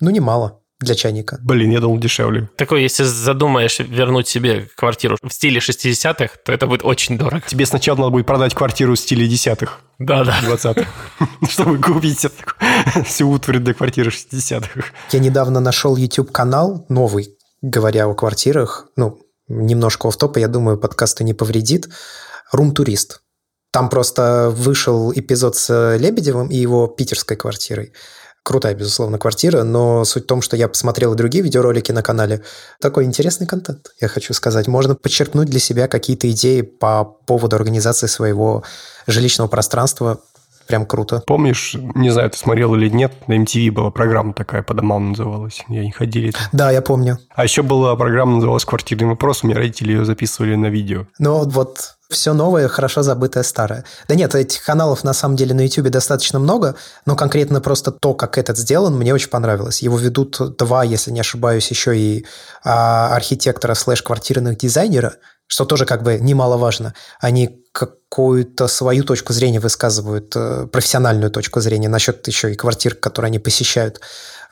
[0.00, 1.38] ну, немало для чайника.
[1.42, 2.48] Блин, я думал дешевле.
[2.56, 7.42] Такой, если задумаешь вернуть себе квартиру в стиле 60-х, то это будет очень дорого.
[7.46, 9.80] Тебе сначала надо будет продать квартиру в стиле десятых.
[9.98, 10.38] Да-да.
[10.42, 10.86] 20-х.
[11.50, 12.26] Чтобы купить
[13.06, 14.84] всю утварь для квартиры 60-х.
[15.10, 18.86] Я недавно нашел YouTube-канал новый, говоря о квартирах.
[18.96, 21.88] Ну, немножко оф топа я думаю, подкасту не повредит.
[22.52, 23.20] Рум-турист.
[23.72, 27.92] Там просто вышел эпизод с Лебедевым и его питерской квартирой
[28.42, 32.42] крутая, безусловно, квартира, но суть в том, что я посмотрел и другие видеоролики на канале.
[32.80, 34.66] Такой интересный контент, я хочу сказать.
[34.66, 38.64] Можно подчеркнуть для себя какие-то идеи по поводу организации своего
[39.06, 40.20] жилищного пространства.
[40.70, 41.20] Прям круто.
[41.26, 45.64] Помнишь, не знаю, ты смотрел или нет, на MTV была программа такая, по домам называлась.
[45.68, 46.32] Я не ходили.
[46.52, 47.18] Да, я помню.
[47.34, 49.42] А еще была программа, называлась «Квартирный вопрос».
[49.42, 51.06] У меня родители ее записывали на видео.
[51.18, 53.84] Ну, вот все новое, хорошо забытое старое.
[54.08, 58.14] Да нет, этих каналов на самом деле на YouTube достаточно много, но конкретно просто то,
[58.14, 59.82] как этот сделан, мне очень понравилось.
[59.82, 62.26] Его ведут два, если не ошибаюсь, еще и
[62.64, 65.14] а, архитектора слэш-квартирных дизайнера,
[65.50, 66.94] что тоже как бы немаловажно.
[67.18, 73.30] Они какую-то свою точку зрения высказывают, э, профессиональную точку зрения насчет еще и квартир, которые
[73.30, 74.00] они посещают,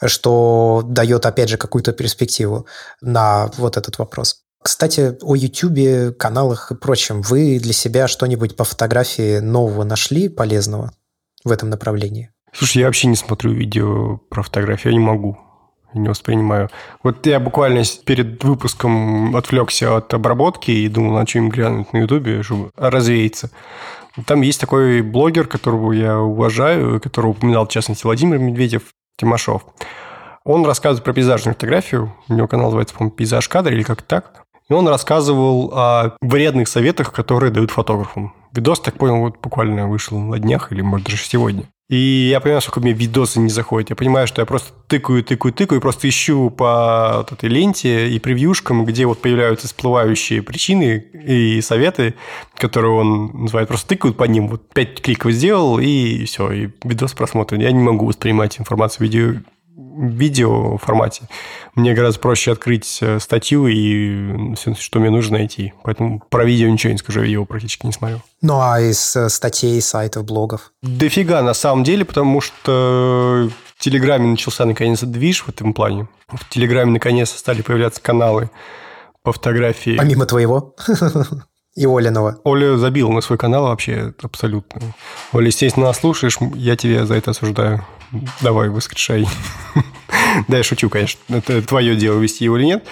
[0.04, 2.66] что дает, опять же, какую-то перспективу
[3.00, 4.40] на вот этот вопрос.
[4.60, 7.22] Кстати, о YouTube, каналах и прочем.
[7.22, 10.92] Вы для себя что-нибудь по фотографии нового нашли полезного
[11.44, 12.30] в этом направлении?
[12.52, 15.38] Слушай, я вообще не смотрю видео про фотографии, я не могу.
[15.94, 16.68] Не воспринимаю.
[17.02, 22.42] Вот я буквально перед выпуском отвлекся от обработки и думал, на им глянуть на Ютубе,
[22.42, 23.50] чтобы развеяться.
[24.26, 28.82] Там есть такой блогер, которого я уважаю, которого упоминал, в частности, Владимир Медведев,
[29.16, 29.64] Тимашов.
[30.44, 32.14] Он рассказывает про пейзажную фотографию.
[32.28, 34.44] У него канал называется, по-моему, «Пейзаж кадр» или как так.
[34.70, 38.34] И он рассказывал о вредных советах, которые дают фотографам.
[38.52, 41.64] Видос, так понял, вот буквально вышел на днях или, может, даже сегодня.
[41.88, 43.88] И я понимаю, сколько мне видосы не заходят.
[43.88, 48.10] Я понимаю, что я просто тыкаю, тыкаю, тыкаю, и просто ищу по вот этой ленте
[48.10, 52.14] и превьюшкам, где вот появляются всплывающие причины и советы,
[52.56, 54.48] которые он называет, просто тыкают по ним.
[54.48, 57.60] Вот пять кликов сделал, и все, и видос просмотрен.
[57.60, 59.40] Я не могу воспринимать информацию видео
[59.78, 61.28] видео формате.
[61.74, 65.72] Мне гораздо проще открыть э, статью и все, что мне нужно найти.
[65.84, 68.20] Поэтому про видео ничего не скажу, я его практически не смотрю.
[68.42, 70.72] Ну, а из э, статей, сайтов, блогов?
[70.82, 76.08] Дофига, на самом деле, потому что в Телеграме начался наконец движ в этом плане.
[76.28, 78.50] В Телеграме наконец стали появляться каналы
[79.22, 79.96] по фотографии.
[79.96, 80.74] Помимо твоего?
[81.76, 82.40] и Олиного.
[82.42, 84.80] Оля забил на свой канал вообще абсолютно.
[85.32, 87.84] Оля, естественно, нас слушаешь, я тебя за это осуждаю.
[88.40, 89.26] Давай, воскрешай.
[90.46, 91.20] Да, я шучу, конечно.
[91.28, 92.86] Это твое дело, вести его или нет.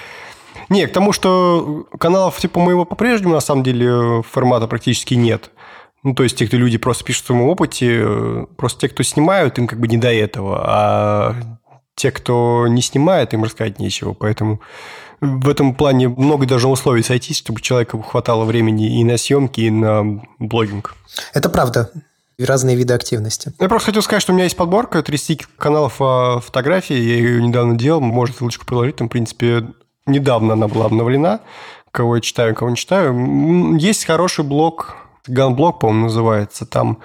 [0.69, 5.51] Не, к тому, что каналов типа моего по-прежнему, на самом деле, формата практически нет.
[6.03, 9.59] Ну, то есть, те, кто люди просто пишут в своем опыте, просто те, кто снимают,
[9.59, 10.63] им как бы не до этого.
[10.65, 11.37] А
[11.95, 14.13] те, кто не снимает, им рассказать нечего.
[14.13, 14.61] Поэтому
[15.21, 19.71] в этом плане много должно условий сойтись, чтобы человеку хватало времени и на съемки, и
[19.71, 20.95] на блогинг.
[21.33, 21.91] Это правда
[22.39, 23.53] и разные виды активности.
[23.59, 26.95] Я просто хотел сказать, что у меня есть подборка 30 каналов о фотографии.
[26.95, 28.01] Я ее недавно делал.
[28.01, 28.97] Может, ссылочку приложить.
[28.97, 29.69] Там, в принципе,
[30.07, 31.41] недавно она была обновлена.
[31.91, 33.77] Кого я читаю, кого не читаю.
[33.79, 34.97] Есть хороший блог,
[35.27, 36.67] Ганблог, по-моему, называется.
[36.67, 36.99] Там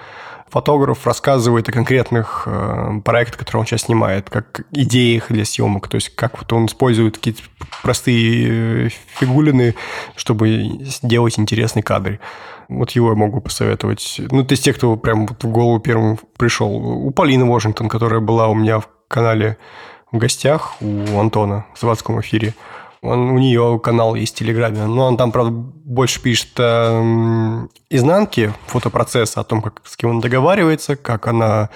[0.52, 5.94] фотограф рассказывает о конкретных э, проектах, которые он сейчас снимает, как идеях для съемок, то
[5.94, 7.40] есть как вот он использует какие-то
[7.82, 8.88] простые э,
[9.18, 9.74] фигулины,
[10.14, 12.20] чтобы сделать интересный кадр.
[12.68, 14.20] Вот его я могу посоветовать.
[14.30, 16.70] Ну, то есть те, кто прям вот в голову первым пришел.
[16.70, 19.56] У Полины Вашингтон, которая была у меня в канале
[20.10, 22.52] в гостях, у Антона в заводском эфире.
[23.02, 28.54] Он, у нее канал есть в Телеграме, но он там, правда, больше пишет э, изнанки
[28.66, 31.68] фотопроцесса, о том, как с кем он договаривается, как она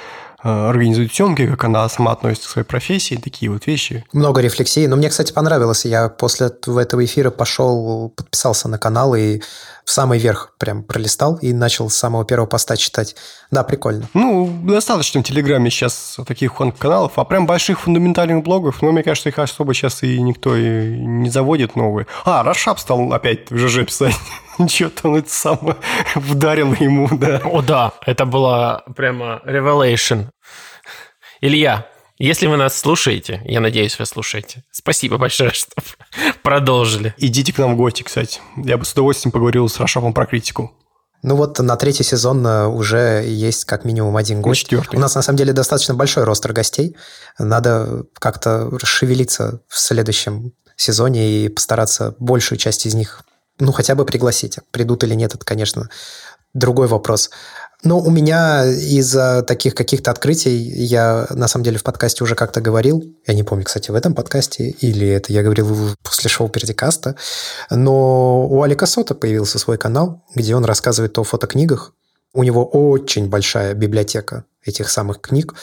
[0.46, 4.04] Э, организует съемки, как она сама относится к своей профессии, такие вот вещи.
[4.12, 4.86] Много рефлексий.
[4.86, 5.84] Но мне, кстати, понравилось.
[5.84, 9.40] Я после этого эфира пошел, подписался на канал и
[9.86, 13.14] в самый верх прям пролистал и начал с самого первого поста читать.
[13.52, 14.08] Да, прикольно.
[14.14, 19.28] Ну, достаточно в Телеграме сейчас таких каналов, а прям больших фундаментальных блогов, но мне кажется,
[19.28, 22.08] их особо сейчас и никто и не заводит новые.
[22.24, 24.16] А, Рашап стал опять в ЖЖ писать.
[24.68, 25.76] Что-то он это самое
[26.16, 27.40] вдарил ему, да.
[27.44, 30.30] О, да, это было прямо revelation.
[31.40, 31.86] Илья,
[32.18, 34.64] если вы нас слушаете, я надеюсь, вы слушаете.
[34.70, 35.74] Спасибо большое, что
[36.42, 37.14] продолжили.
[37.18, 38.40] Идите к нам в гости, кстати.
[38.56, 40.72] Я бы с удовольствием поговорил с Рашапом про критику.
[41.22, 44.62] Ну вот на третий сезон э, уже есть как минимум один гость.
[44.62, 44.96] Четвертый.
[44.96, 46.96] У нас на самом деле достаточно большой ростер гостей.
[47.38, 53.24] Надо как-то расшевелиться в следующем сезоне и постараться большую часть из них
[53.58, 54.62] ну, хотя бы пригласите.
[54.70, 55.88] Придут или нет, это, конечно,
[56.54, 57.30] другой вопрос.
[57.82, 62.60] Но у меня из-за таких каких-то открытий, я на самом деле в подкасте уже как-то
[62.60, 67.16] говорил, я не помню, кстати, в этом подкасте, или это я говорил после шоу Пердикаста,
[67.70, 71.92] но у Алика Сота появился свой канал, где он рассказывает о фотокнигах.
[72.32, 75.54] У него очень большая библиотека этих самых книг,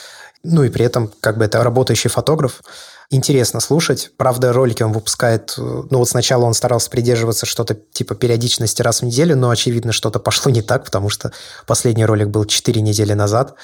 [0.44, 2.62] ну и при этом как бы это работающий фотограф,
[3.10, 4.12] интересно слушать.
[4.18, 5.56] Правда, ролики он выпускает...
[5.58, 9.92] Э, ну, вот сначала он старался придерживаться что-то типа периодичности раз в неделю, но, очевидно,
[9.92, 11.32] что-то пошло не так, потому что
[11.68, 13.56] последний ролик был 4 недели назад.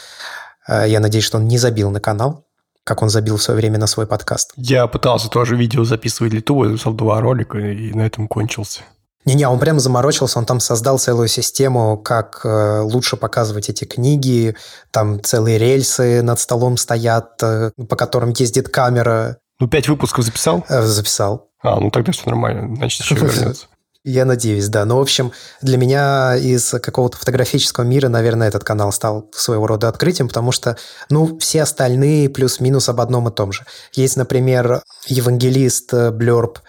[0.67, 2.45] Э, я надеюсь, что он не забил на канал,
[2.83, 4.51] как он забил в свое время на свой подкаст.
[4.55, 8.81] Я пытался тоже видео записывать для YouTube, записал два ролика, и на этом кончился.
[9.29, 14.55] Не-не, он прям заморочился, он там создал целую систему, как э, лучше показывать эти книги,
[14.89, 19.37] там целые рельсы над столом стоят, э, по которым ездит камера.
[19.59, 20.65] Ну, пять выпусков записал?
[20.67, 21.49] Э, записал.
[21.61, 23.67] А, ну тогда все нормально, значит, еще вернется.
[24.03, 24.85] Я надеюсь, да.
[24.85, 29.89] Но, в общем, для меня из какого-то фотографического мира, наверное, этот канал стал своего рода
[29.89, 30.77] открытием, потому что,
[31.11, 33.65] ну, все остальные плюс-минус об одном и том же.
[33.93, 36.59] Есть, например, евангелист Блерб,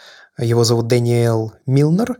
[0.40, 2.18] его зовут Дэниел Милнер.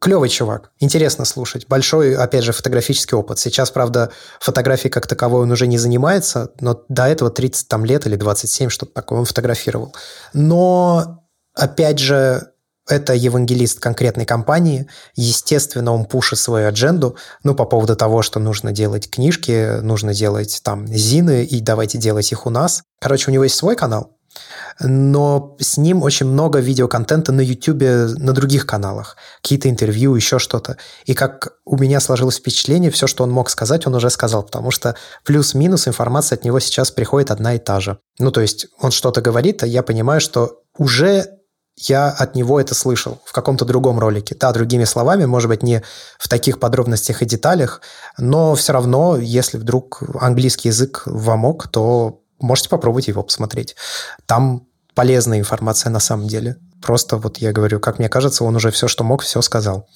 [0.00, 1.68] Клевый чувак, интересно слушать.
[1.68, 3.38] Большой, опять же, фотографический опыт.
[3.38, 4.10] Сейчас, правда,
[4.40, 8.68] фотографией как таковой он уже не занимается, но до этого 30 там, лет или 27,
[8.68, 9.94] что-то такое, он фотографировал.
[10.32, 11.22] Но,
[11.54, 12.52] опять же,
[12.88, 14.88] это евангелист конкретной компании.
[15.14, 20.60] Естественно, он пушит свою адженду, ну, по поводу того, что нужно делать книжки, нужно делать
[20.64, 22.82] там зины, и давайте делать их у нас.
[23.00, 24.16] Короче, у него есть свой канал,
[24.80, 27.82] но с ним очень много видеоконтента на YouTube,
[28.18, 29.16] на других каналах.
[29.42, 30.76] Какие-то интервью, еще что-то.
[31.04, 34.70] И как у меня сложилось впечатление, все, что он мог сказать, он уже сказал, потому
[34.70, 37.98] что плюс-минус информация от него сейчас приходит одна и та же.
[38.18, 41.38] Ну, то есть он что-то говорит, а я понимаю, что уже
[41.76, 44.36] я от него это слышал в каком-то другом ролике.
[44.38, 45.82] Да, другими словами, может быть, не
[46.18, 47.80] в таких подробностях и деталях,
[48.18, 53.76] но все равно, если вдруг английский язык вам мог, то можете попробовать его посмотреть.
[54.26, 56.56] Там полезная информация на самом деле.
[56.82, 59.88] Просто вот я говорю, как мне кажется, он уже все, что мог, все сказал.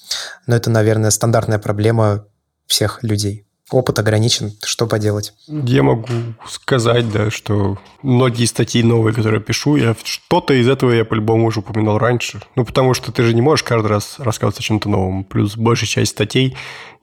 [0.47, 2.25] Но это, наверное, стандартная проблема
[2.65, 3.45] всех людей.
[3.69, 5.33] Опыт ограничен, что поделать?
[5.47, 6.07] Я могу
[6.47, 11.59] сказать, да, что многие статьи новые, которые пишу, я что-то из этого я по-любому уже
[11.59, 12.41] упоминал раньше.
[12.55, 15.25] Ну, потому что ты же не можешь каждый раз рассказывать о чем-то новом.
[15.25, 16.55] Плюс большая часть статей,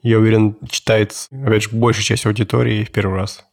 [0.03, 3.45] я уверен, читается, опять же, большая часть аудитории в первый раз.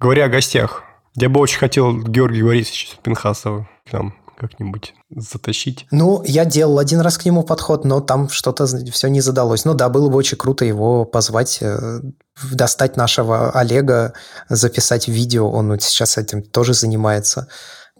[0.00, 0.84] Говоря о гостях,
[1.16, 5.86] я бы очень хотел Георгия Борисовича Пинхасова к нам как-нибудь затащить?
[5.90, 9.64] Ну, я делал один раз к нему подход, но там что-то все не задалось.
[9.64, 12.00] Ну да, было бы очень круто его позвать, э,
[12.52, 14.12] достать нашего Олега,
[14.48, 15.50] записать видео.
[15.50, 17.48] Он вот сейчас этим тоже занимается.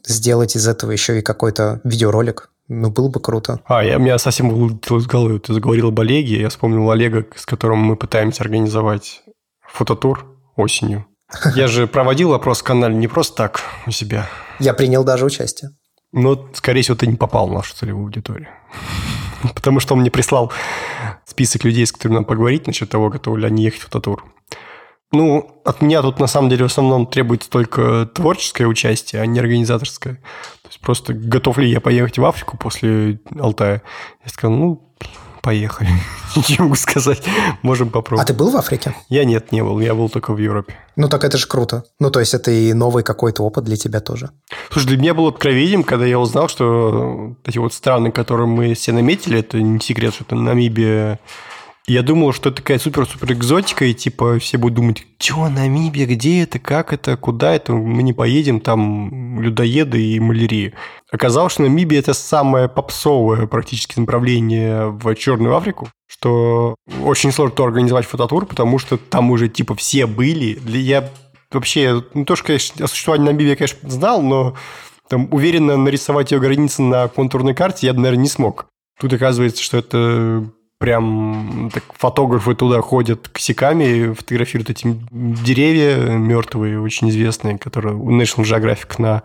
[0.06, 2.50] Сделать из этого еще и какой-то видеоролик.
[2.68, 3.60] Ну, было бы круто.
[3.64, 5.40] А, я, меня совсем вылетело из головы.
[5.40, 6.40] Ты заговорил об Олеге.
[6.40, 9.22] Я вспомнил Олега, с которым мы пытаемся организовать
[9.66, 10.24] фототур
[10.54, 11.07] осенью.
[11.54, 14.28] Я же проводил опрос в канале не просто так у себя.
[14.58, 15.70] Я принял даже участие.
[16.12, 18.48] Но, скорее всего, ты не попал в нашу целевую аудиторию.
[19.54, 20.52] Потому что он мне прислал
[21.26, 24.24] список людей, с которыми нам поговорить насчет того, готовы ли они ехать в фототур.
[25.10, 29.40] Ну, от меня тут на самом деле в основном требуется только творческое участие, а не
[29.40, 30.16] организаторское.
[30.62, 33.82] То есть просто готов ли я поехать в Африку после Алтая?
[34.22, 34.87] Я сказал, ну,
[35.48, 35.88] поехали.
[36.36, 37.22] Ничего могу сказать.
[37.62, 38.28] Можем попробовать.
[38.30, 38.94] А ты был в Африке?
[39.08, 39.80] Я нет, не был.
[39.80, 40.74] Я был только в Европе.
[40.94, 41.84] Ну, так это же круто.
[41.98, 44.28] Ну, то есть, это и новый какой-то опыт для тебя тоже.
[44.70, 48.92] Слушай, для меня было откровением, когда я узнал, что эти вот страны, которые мы все
[48.92, 51.18] наметили, это не секрет, что это Намибия,
[51.88, 56.42] я думал, что это такая супер-супер экзотика, и типа все будут думать, что, Намибия, где
[56.42, 60.74] это, как это, куда это, мы не поедем, там людоеды и малярии.
[61.10, 68.06] Оказалось, что Намибия– это самое попсовое практически направление в Черную Африку, что очень сложно организовать
[68.06, 70.58] фототур, потому что там уже типа все были.
[70.66, 71.10] Я
[71.50, 74.54] вообще, ну, то, что, конечно, о существовании Намибии я, конечно, знал, но
[75.08, 78.66] там уверенно нарисовать ее границы на контурной карте я, наверное, не смог.
[79.00, 87.10] Тут оказывается, что это прям так, фотографы туда ходят косяками, фотографируют эти деревья мертвые, очень
[87.10, 89.22] известные, которые у National Geographic на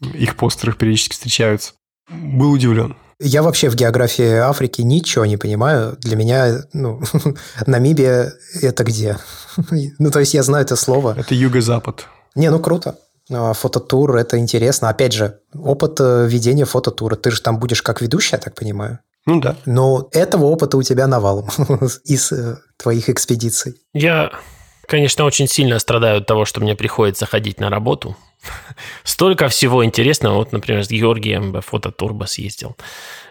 [0.00, 1.72] их постерах периодически встречаются.
[2.08, 2.96] Был удивлен.
[3.18, 5.96] Я вообще в географии Африки ничего не понимаю.
[6.00, 7.00] Для меня, ну,
[7.66, 9.16] Намибия– это где?
[9.98, 11.14] ну, то есть я знаю это слово.
[11.18, 12.06] Это юго-запад.
[12.34, 12.98] Не, ну круто.
[13.32, 14.90] А, фототур– это интересно.
[14.90, 17.16] Опять же, опыт э, ведения фототура.
[17.16, 18.98] Ты же там будешь как ведущий, я так понимаю?
[19.26, 19.56] Ну да.
[19.66, 21.48] Но этого опыта у тебя навалом
[22.04, 23.74] из э, твоих экспедиций.
[23.92, 24.30] Я,
[24.86, 28.16] конечно, очень сильно страдаю от того, что мне приходится ходить на работу.
[29.04, 30.36] Столько всего интересного.
[30.36, 32.76] Вот, например, с Георгием в фототурбо съездил.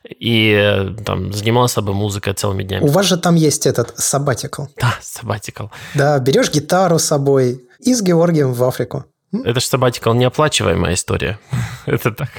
[0.04, 2.84] И э, там занимался бы музыкой целыми днями.
[2.84, 4.66] У вас же там есть этот сабатикл.
[4.78, 5.68] Да, сабатикл.
[5.94, 9.06] Да, берешь гитару с собой и с Георгием в Африку.
[9.32, 11.40] Это же сабатикл неоплачиваемая история.
[11.86, 12.30] Это так.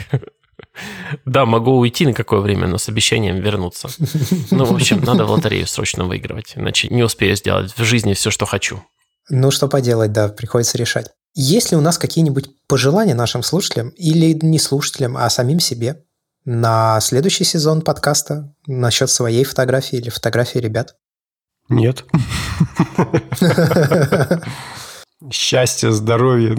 [1.25, 3.89] Да, могу уйти на какое время, но с обещанием вернуться.
[4.51, 8.31] Ну, в общем, надо в лотерею срочно выигрывать, иначе не успею сделать в жизни все,
[8.31, 8.83] что хочу.
[9.29, 11.11] Ну, что поделать, да, приходится решать.
[11.35, 16.05] Есть ли у нас какие-нибудь пожелания нашим слушателям или не слушателям, а самим себе
[16.45, 20.95] на следующий сезон подкаста насчет своей фотографии или фотографии ребят?
[21.69, 22.05] Нет.
[25.33, 26.55] Счастья, здоровья.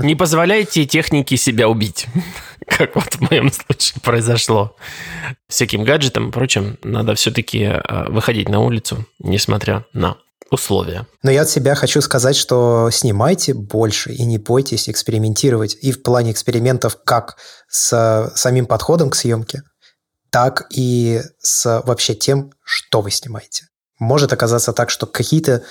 [0.00, 2.08] Не позволяйте технике себя убить,
[2.66, 4.76] как вот в моем случае произошло.
[5.48, 10.16] Всяким гаджетам и прочим надо все-таки э, выходить на улицу, несмотря на
[10.50, 11.06] условия.
[11.22, 15.76] Но я от себя хочу сказать, что снимайте больше и не бойтесь экспериментировать.
[15.80, 17.36] И в плане экспериментов как
[17.68, 19.62] с самим подходом к съемке,
[20.30, 23.68] так и с вообще тем, что вы снимаете.
[24.00, 25.62] Может оказаться так, что какие-то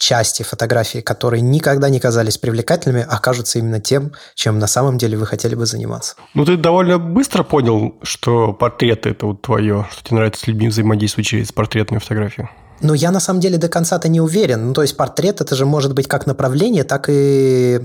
[0.00, 5.26] части фотографии, которые никогда не казались привлекательными, окажутся именно тем, чем на самом деле вы
[5.26, 6.16] хотели бы заниматься.
[6.34, 10.68] Ну, ты довольно быстро понял, что портреты– это вот твое, что тебе нравится с людьми
[10.68, 12.48] взаимодействовать через портретную фотографию.
[12.80, 14.68] Ну, я на самом деле до конца-то не уверен.
[14.68, 17.80] Ну, то есть портрет– это же может быть как направление, так и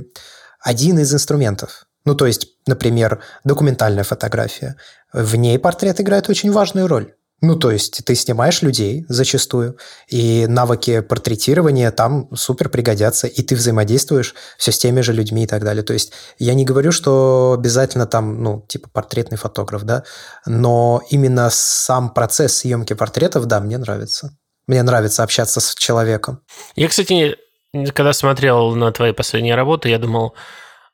[0.61, 1.83] один из инструментов.
[2.05, 4.77] Ну, то есть, например, документальная фотография.
[5.11, 7.13] В ней портрет играет очень важную роль.
[7.41, 9.77] Ну, то есть ты снимаешь людей зачастую,
[10.07, 15.47] и навыки портретирования там супер пригодятся, и ты взаимодействуешь все с теми же людьми и
[15.47, 15.83] так далее.
[15.83, 20.03] То есть я не говорю, что обязательно там, ну, типа портретный фотограф, да,
[20.45, 24.37] но именно сам процесс съемки портретов, да, мне нравится.
[24.67, 26.39] Мне нравится общаться с человеком.
[26.75, 27.35] Я, кстати,
[27.93, 30.33] когда смотрел на твои последние работы, я думал,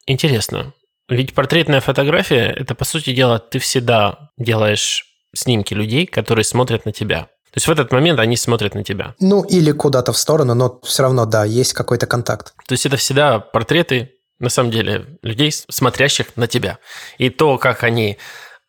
[0.08, 0.74] интересно,
[1.08, 6.92] ведь портретная фотография– это, по сути дела, ты всегда делаешь снимки людей, которые смотрят на
[6.92, 7.30] тебя.
[7.52, 9.14] То есть в этот момент они смотрят на тебя.
[9.20, 12.54] Ну, или куда-то в сторону, но все равно, да, есть какой-то контакт.
[12.66, 16.80] То есть это всегда портреты, на самом деле, людей, смотрящих на тебя.
[17.18, 18.18] И то, как они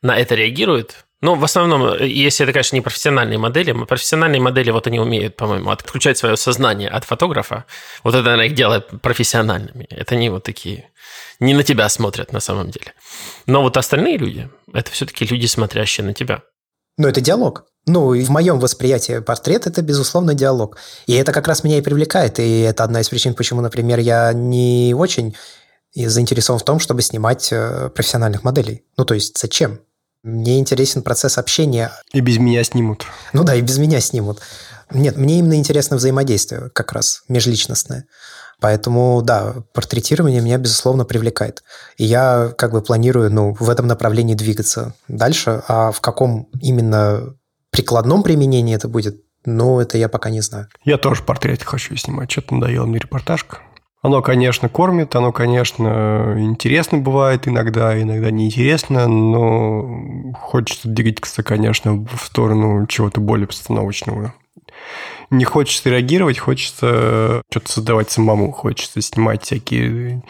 [0.02, 4.88] на это реагируют, ну, в основном, если это, конечно, не профессиональные модели, профессиональные модели, вот
[4.88, 7.64] они умеют, по-моему, отключать свое сознание от фотографа.
[8.02, 9.84] Вот это, наверное, их делает профессиональными.
[9.84, 10.90] Это не вот такие,
[11.38, 12.92] не на тебя смотрят на самом деле.
[13.46, 16.42] Но вот остальные люди, это все-таки люди, смотрящие на тебя.
[16.99, 17.66] Ну, это диалог.
[17.86, 20.76] Ну, и в моем восприятии портрет– это, безусловно, диалог.
[21.07, 22.38] И это как раз меня и привлекает.
[22.38, 25.34] И это одна из причин, почему, например, я не очень
[25.95, 28.84] заинтересован в том, чтобы снимать э, профессиональных моделей.
[28.97, 29.80] Ну, то есть зачем?
[30.22, 31.90] Мне интересен процесс общения.
[32.12, 33.05] И без меня снимут.
[33.32, 34.40] Ну да, и без меня снимут.
[34.90, 38.07] Нет, мне именно интересно взаимодействие как раз, межличностное.
[38.62, 41.64] Поэтому, да, портретирование меня, безусловно, привлекает.
[41.96, 45.64] И я как бы планирую ну, в этом направлении двигаться дальше.
[45.66, 47.34] А в каком именно
[47.70, 50.68] прикладном применении это будет, ну, это я пока не знаю.
[50.84, 52.30] Я тоже портрет хочу снимать.
[52.30, 53.58] Что-то надоело мне репортажка.
[54.00, 62.24] Оно, конечно, кормит, оно, конечно, интересно бывает иногда, иногда неинтересно, но хочется двигаться, конечно, в
[62.24, 64.34] сторону чего-то более постановочного.
[65.32, 70.22] Не хочется реагировать, хочется что-то создавать самому, хочется снимать всякие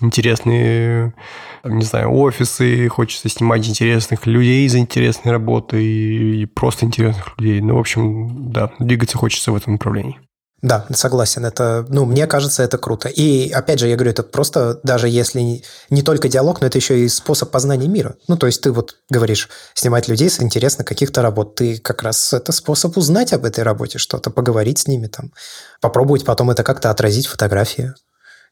[0.00, 1.14] интересные,
[1.62, 7.60] не знаю, офисы, хочется снимать интересных людей за интересной работой и просто интересных людей.
[7.60, 10.18] Ну, в общем, да, двигаться хочется в этом направлении.
[10.60, 11.46] Да, согласен.
[11.46, 13.08] Это, ну, мне кажется, это круто.
[13.08, 16.98] И, опять же, я говорю, это просто, даже если не, только диалог, но это еще
[16.98, 18.16] и способ познания мира.
[18.26, 21.54] Ну, то есть ты вот говоришь, снимать людей с интересно каких-то работ.
[21.54, 25.32] Ты как раз это способ узнать об этой работе что-то, поговорить с ними там,
[25.80, 27.94] попробовать потом это как-то отразить в фотографии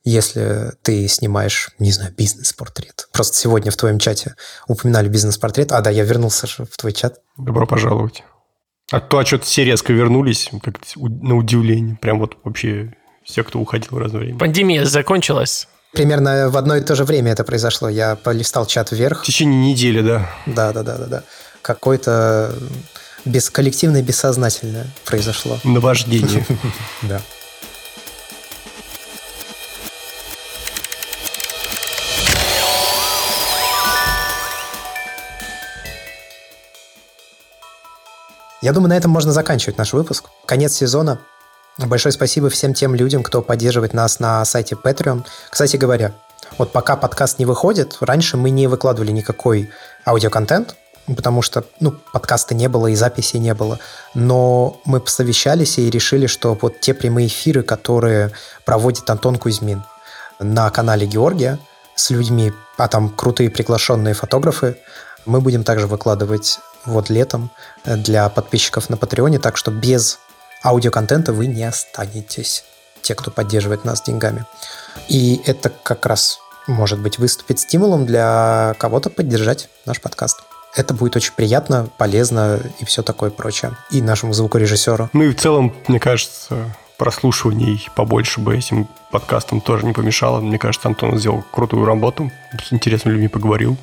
[0.09, 3.09] если ты снимаешь, не знаю, бизнес-портрет.
[3.11, 4.37] Просто сегодня в твоем чате
[4.69, 5.73] упоминали бизнес-портрет.
[5.73, 7.19] А, да, я вернулся же в твой чат.
[7.37, 8.23] Добро пожаловать.
[8.93, 11.97] А то, а что-то все резко вернулись, как на удивление.
[12.01, 14.39] Прям вот вообще все, кто уходил в разное время.
[14.39, 15.67] Пандемия закончилась.
[15.93, 17.89] Примерно в одно и то же время это произошло.
[17.89, 19.23] Я полистал чат вверх.
[19.23, 20.31] В течение недели, да.
[20.47, 21.23] Да, да, да, да, да.
[21.63, 22.55] Какое-то
[23.25, 25.59] без коллективное бессознательное произошло.
[25.65, 26.47] Наваждение.
[27.03, 27.21] Да.
[38.67, 40.25] Я думаю, на этом можно заканчивать наш выпуск.
[40.45, 41.21] Конец сезона.
[41.79, 45.25] Большое спасибо всем тем людям, кто поддерживает нас на сайте Patreon.
[45.51, 46.15] Кстати говоря,
[46.59, 49.71] вот пока подкаст не выходит, раньше мы не выкладывали никакой
[50.05, 50.75] аудиоконтент,
[51.07, 53.79] потому что ну, подкаста не было и записи не было.
[54.15, 58.33] Но мы посовещались и решили, что вот те прямые эфиры, которые
[58.65, 59.85] проводит Антон Кузьмин
[60.41, 61.61] на канале Георгия,
[61.95, 64.77] с людьми, а там крутые приглашенные фотографы.
[65.25, 67.51] Мы будем также выкладывать вот летом
[67.85, 70.19] для подписчиков на Патреоне, так что без
[70.65, 72.65] аудиоконтента вы не останетесь,
[73.03, 74.45] те, кто поддерживает нас деньгами.
[75.09, 80.41] И это как раз, может быть, выступит стимулом для кого-то поддержать наш подкаст.
[80.75, 83.77] Это будет очень приятно, полезно и все такое прочее.
[83.91, 85.09] И нашему звукорежиссеру.
[85.13, 90.41] Ну и в целом, мне кажется, прослушиваний побольше бы этим подкастом тоже не помешало.
[90.41, 92.31] Мне кажется, Антон сделал крутую работу,
[92.63, 93.77] с интересными людьми поговорил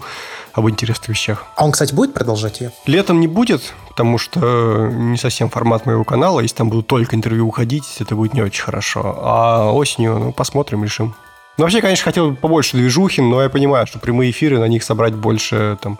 [0.53, 1.45] об интересных вещах.
[1.55, 2.71] А он, кстати, будет продолжать ее?
[2.85, 6.39] Летом не будет, потому что не совсем формат моего канала.
[6.39, 9.17] Если там будут только интервью уходить, это будет не очень хорошо.
[9.21, 11.15] А осенью, ну, посмотрим, решим.
[11.57, 15.13] Ну, вообще, конечно, хотел побольше движухи, но я понимаю, что прямые эфиры, на них собрать
[15.13, 15.99] больше там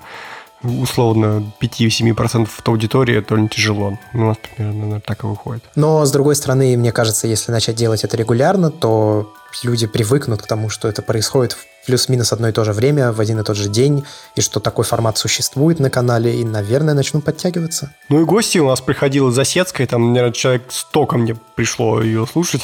[0.64, 4.00] условно 5-7% от аудитории, то не тяжело.
[4.14, 5.64] У нас примерно наверное, так и выходит.
[5.76, 9.34] Но, с другой стороны, мне кажется, если начать делать это регулярно, то
[9.64, 13.20] люди привыкнут к тому, что это происходит в плюс-минус одно и то же время, в
[13.20, 17.22] один и тот же день, и что такой формат существует на канале, и, наверное, начну
[17.22, 17.94] подтягиваться.
[18.10, 22.02] Ну и гости у нас приходил из Засецкой, там, наверное, человек сто ко мне пришло
[22.02, 22.64] ее слушать.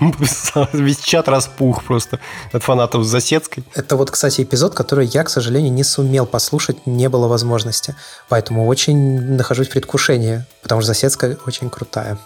[0.72, 2.20] Весь чат распух просто
[2.52, 3.64] от фанатов Засецкой.
[3.74, 7.96] Это вот, кстати, эпизод, который я, к сожалению, не сумел послушать, не было возможности.
[8.28, 12.18] Поэтому очень нахожусь в предвкушении, потому что Засецкая очень крутая.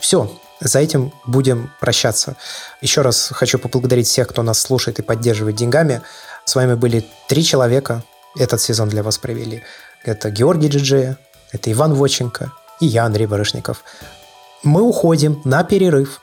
[0.00, 0.30] Все,
[0.60, 2.36] за этим будем прощаться.
[2.80, 6.02] Еще раз хочу поблагодарить всех, кто нас слушает и поддерживает деньгами.
[6.44, 8.02] С вами были три человека.
[8.36, 9.62] Этот сезон для вас провели.
[10.04, 11.18] Это Георгий Джиджея,
[11.52, 13.82] это Иван Воченко и я, Андрей Барышников.
[14.62, 16.20] Мы уходим на перерыв.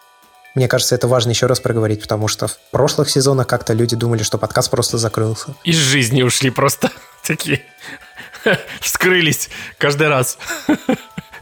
[0.54, 4.24] Мне кажется, это важно еще раз проговорить, потому что в прошлых сезонах как-то люди думали,
[4.24, 5.54] что подкаст просто закрылся.
[5.64, 6.92] Из жизни ушли просто
[7.24, 7.62] такие.
[8.80, 10.38] Вскрылись каждый раз.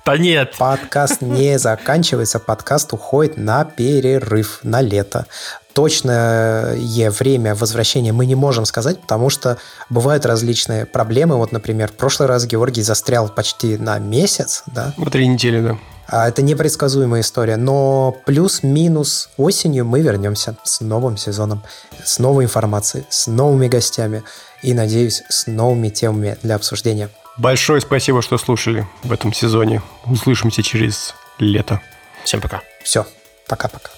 [0.06, 0.56] Да нет.
[0.58, 5.26] Подкаст не заканчивается, подкаст уходит на перерыв, на лето.
[5.74, 6.76] Точное
[7.10, 9.58] время возвращения мы не можем сказать, потому что
[9.90, 11.38] бывают различные проблемы.
[11.38, 14.94] Вот, например, в прошлый раз Георгий застрял почти на месяц, да?
[14.98, 15.78] На три недели, да.
[16.08, 21.64] А это непредсказуемая история, но плюс-минус осенью мы вернемся с новым сезоном,
[22.04, 24.22] с новой информацией, с новыми гостями
[24.62, 27.10] и, надеюсь, с новыми темами для обсуждения.
[27.38, 29.82] Большое спасибо, что слушали в этом сезоне.
[30.06, 31.82] Услышимся через лето.
[32.24, 32.62] Всем пока.
[32.84, 33.06] Все,
[33.48, 33.90] пока-пока.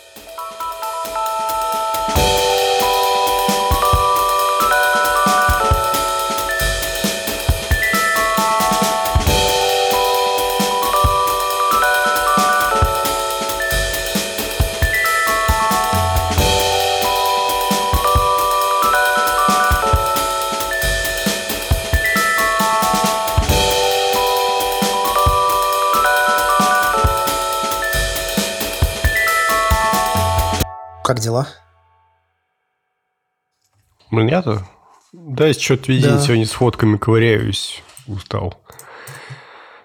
[31.05, 31.47] Как дела?
[34.09, 34.65] Меня-то?
[35.13, 36.19] Да, если что-то видеть, да.
[36.19, 37.83] сегодня с фотками ковыряюсь.
[38.07, 38.59] Устал.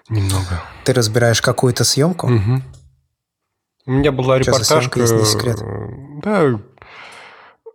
[0.09, 0.63] Немного.
[0.83, 2.25] Ты разбираешь какую-то съемку?
[2.25, 2.61] Угу.
[3.85, 5.05] У меня была что репортажка.
[5.05, 5.59] Съемка, секрет?
[6.23, 6.59] Да,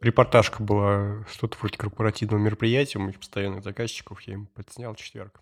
[0.01, 4.21] репортажка была что-то вроде корпоративного мероприятия у моих постоянных заказчиков.
[4.23, 5.41] Я им подснял четверг.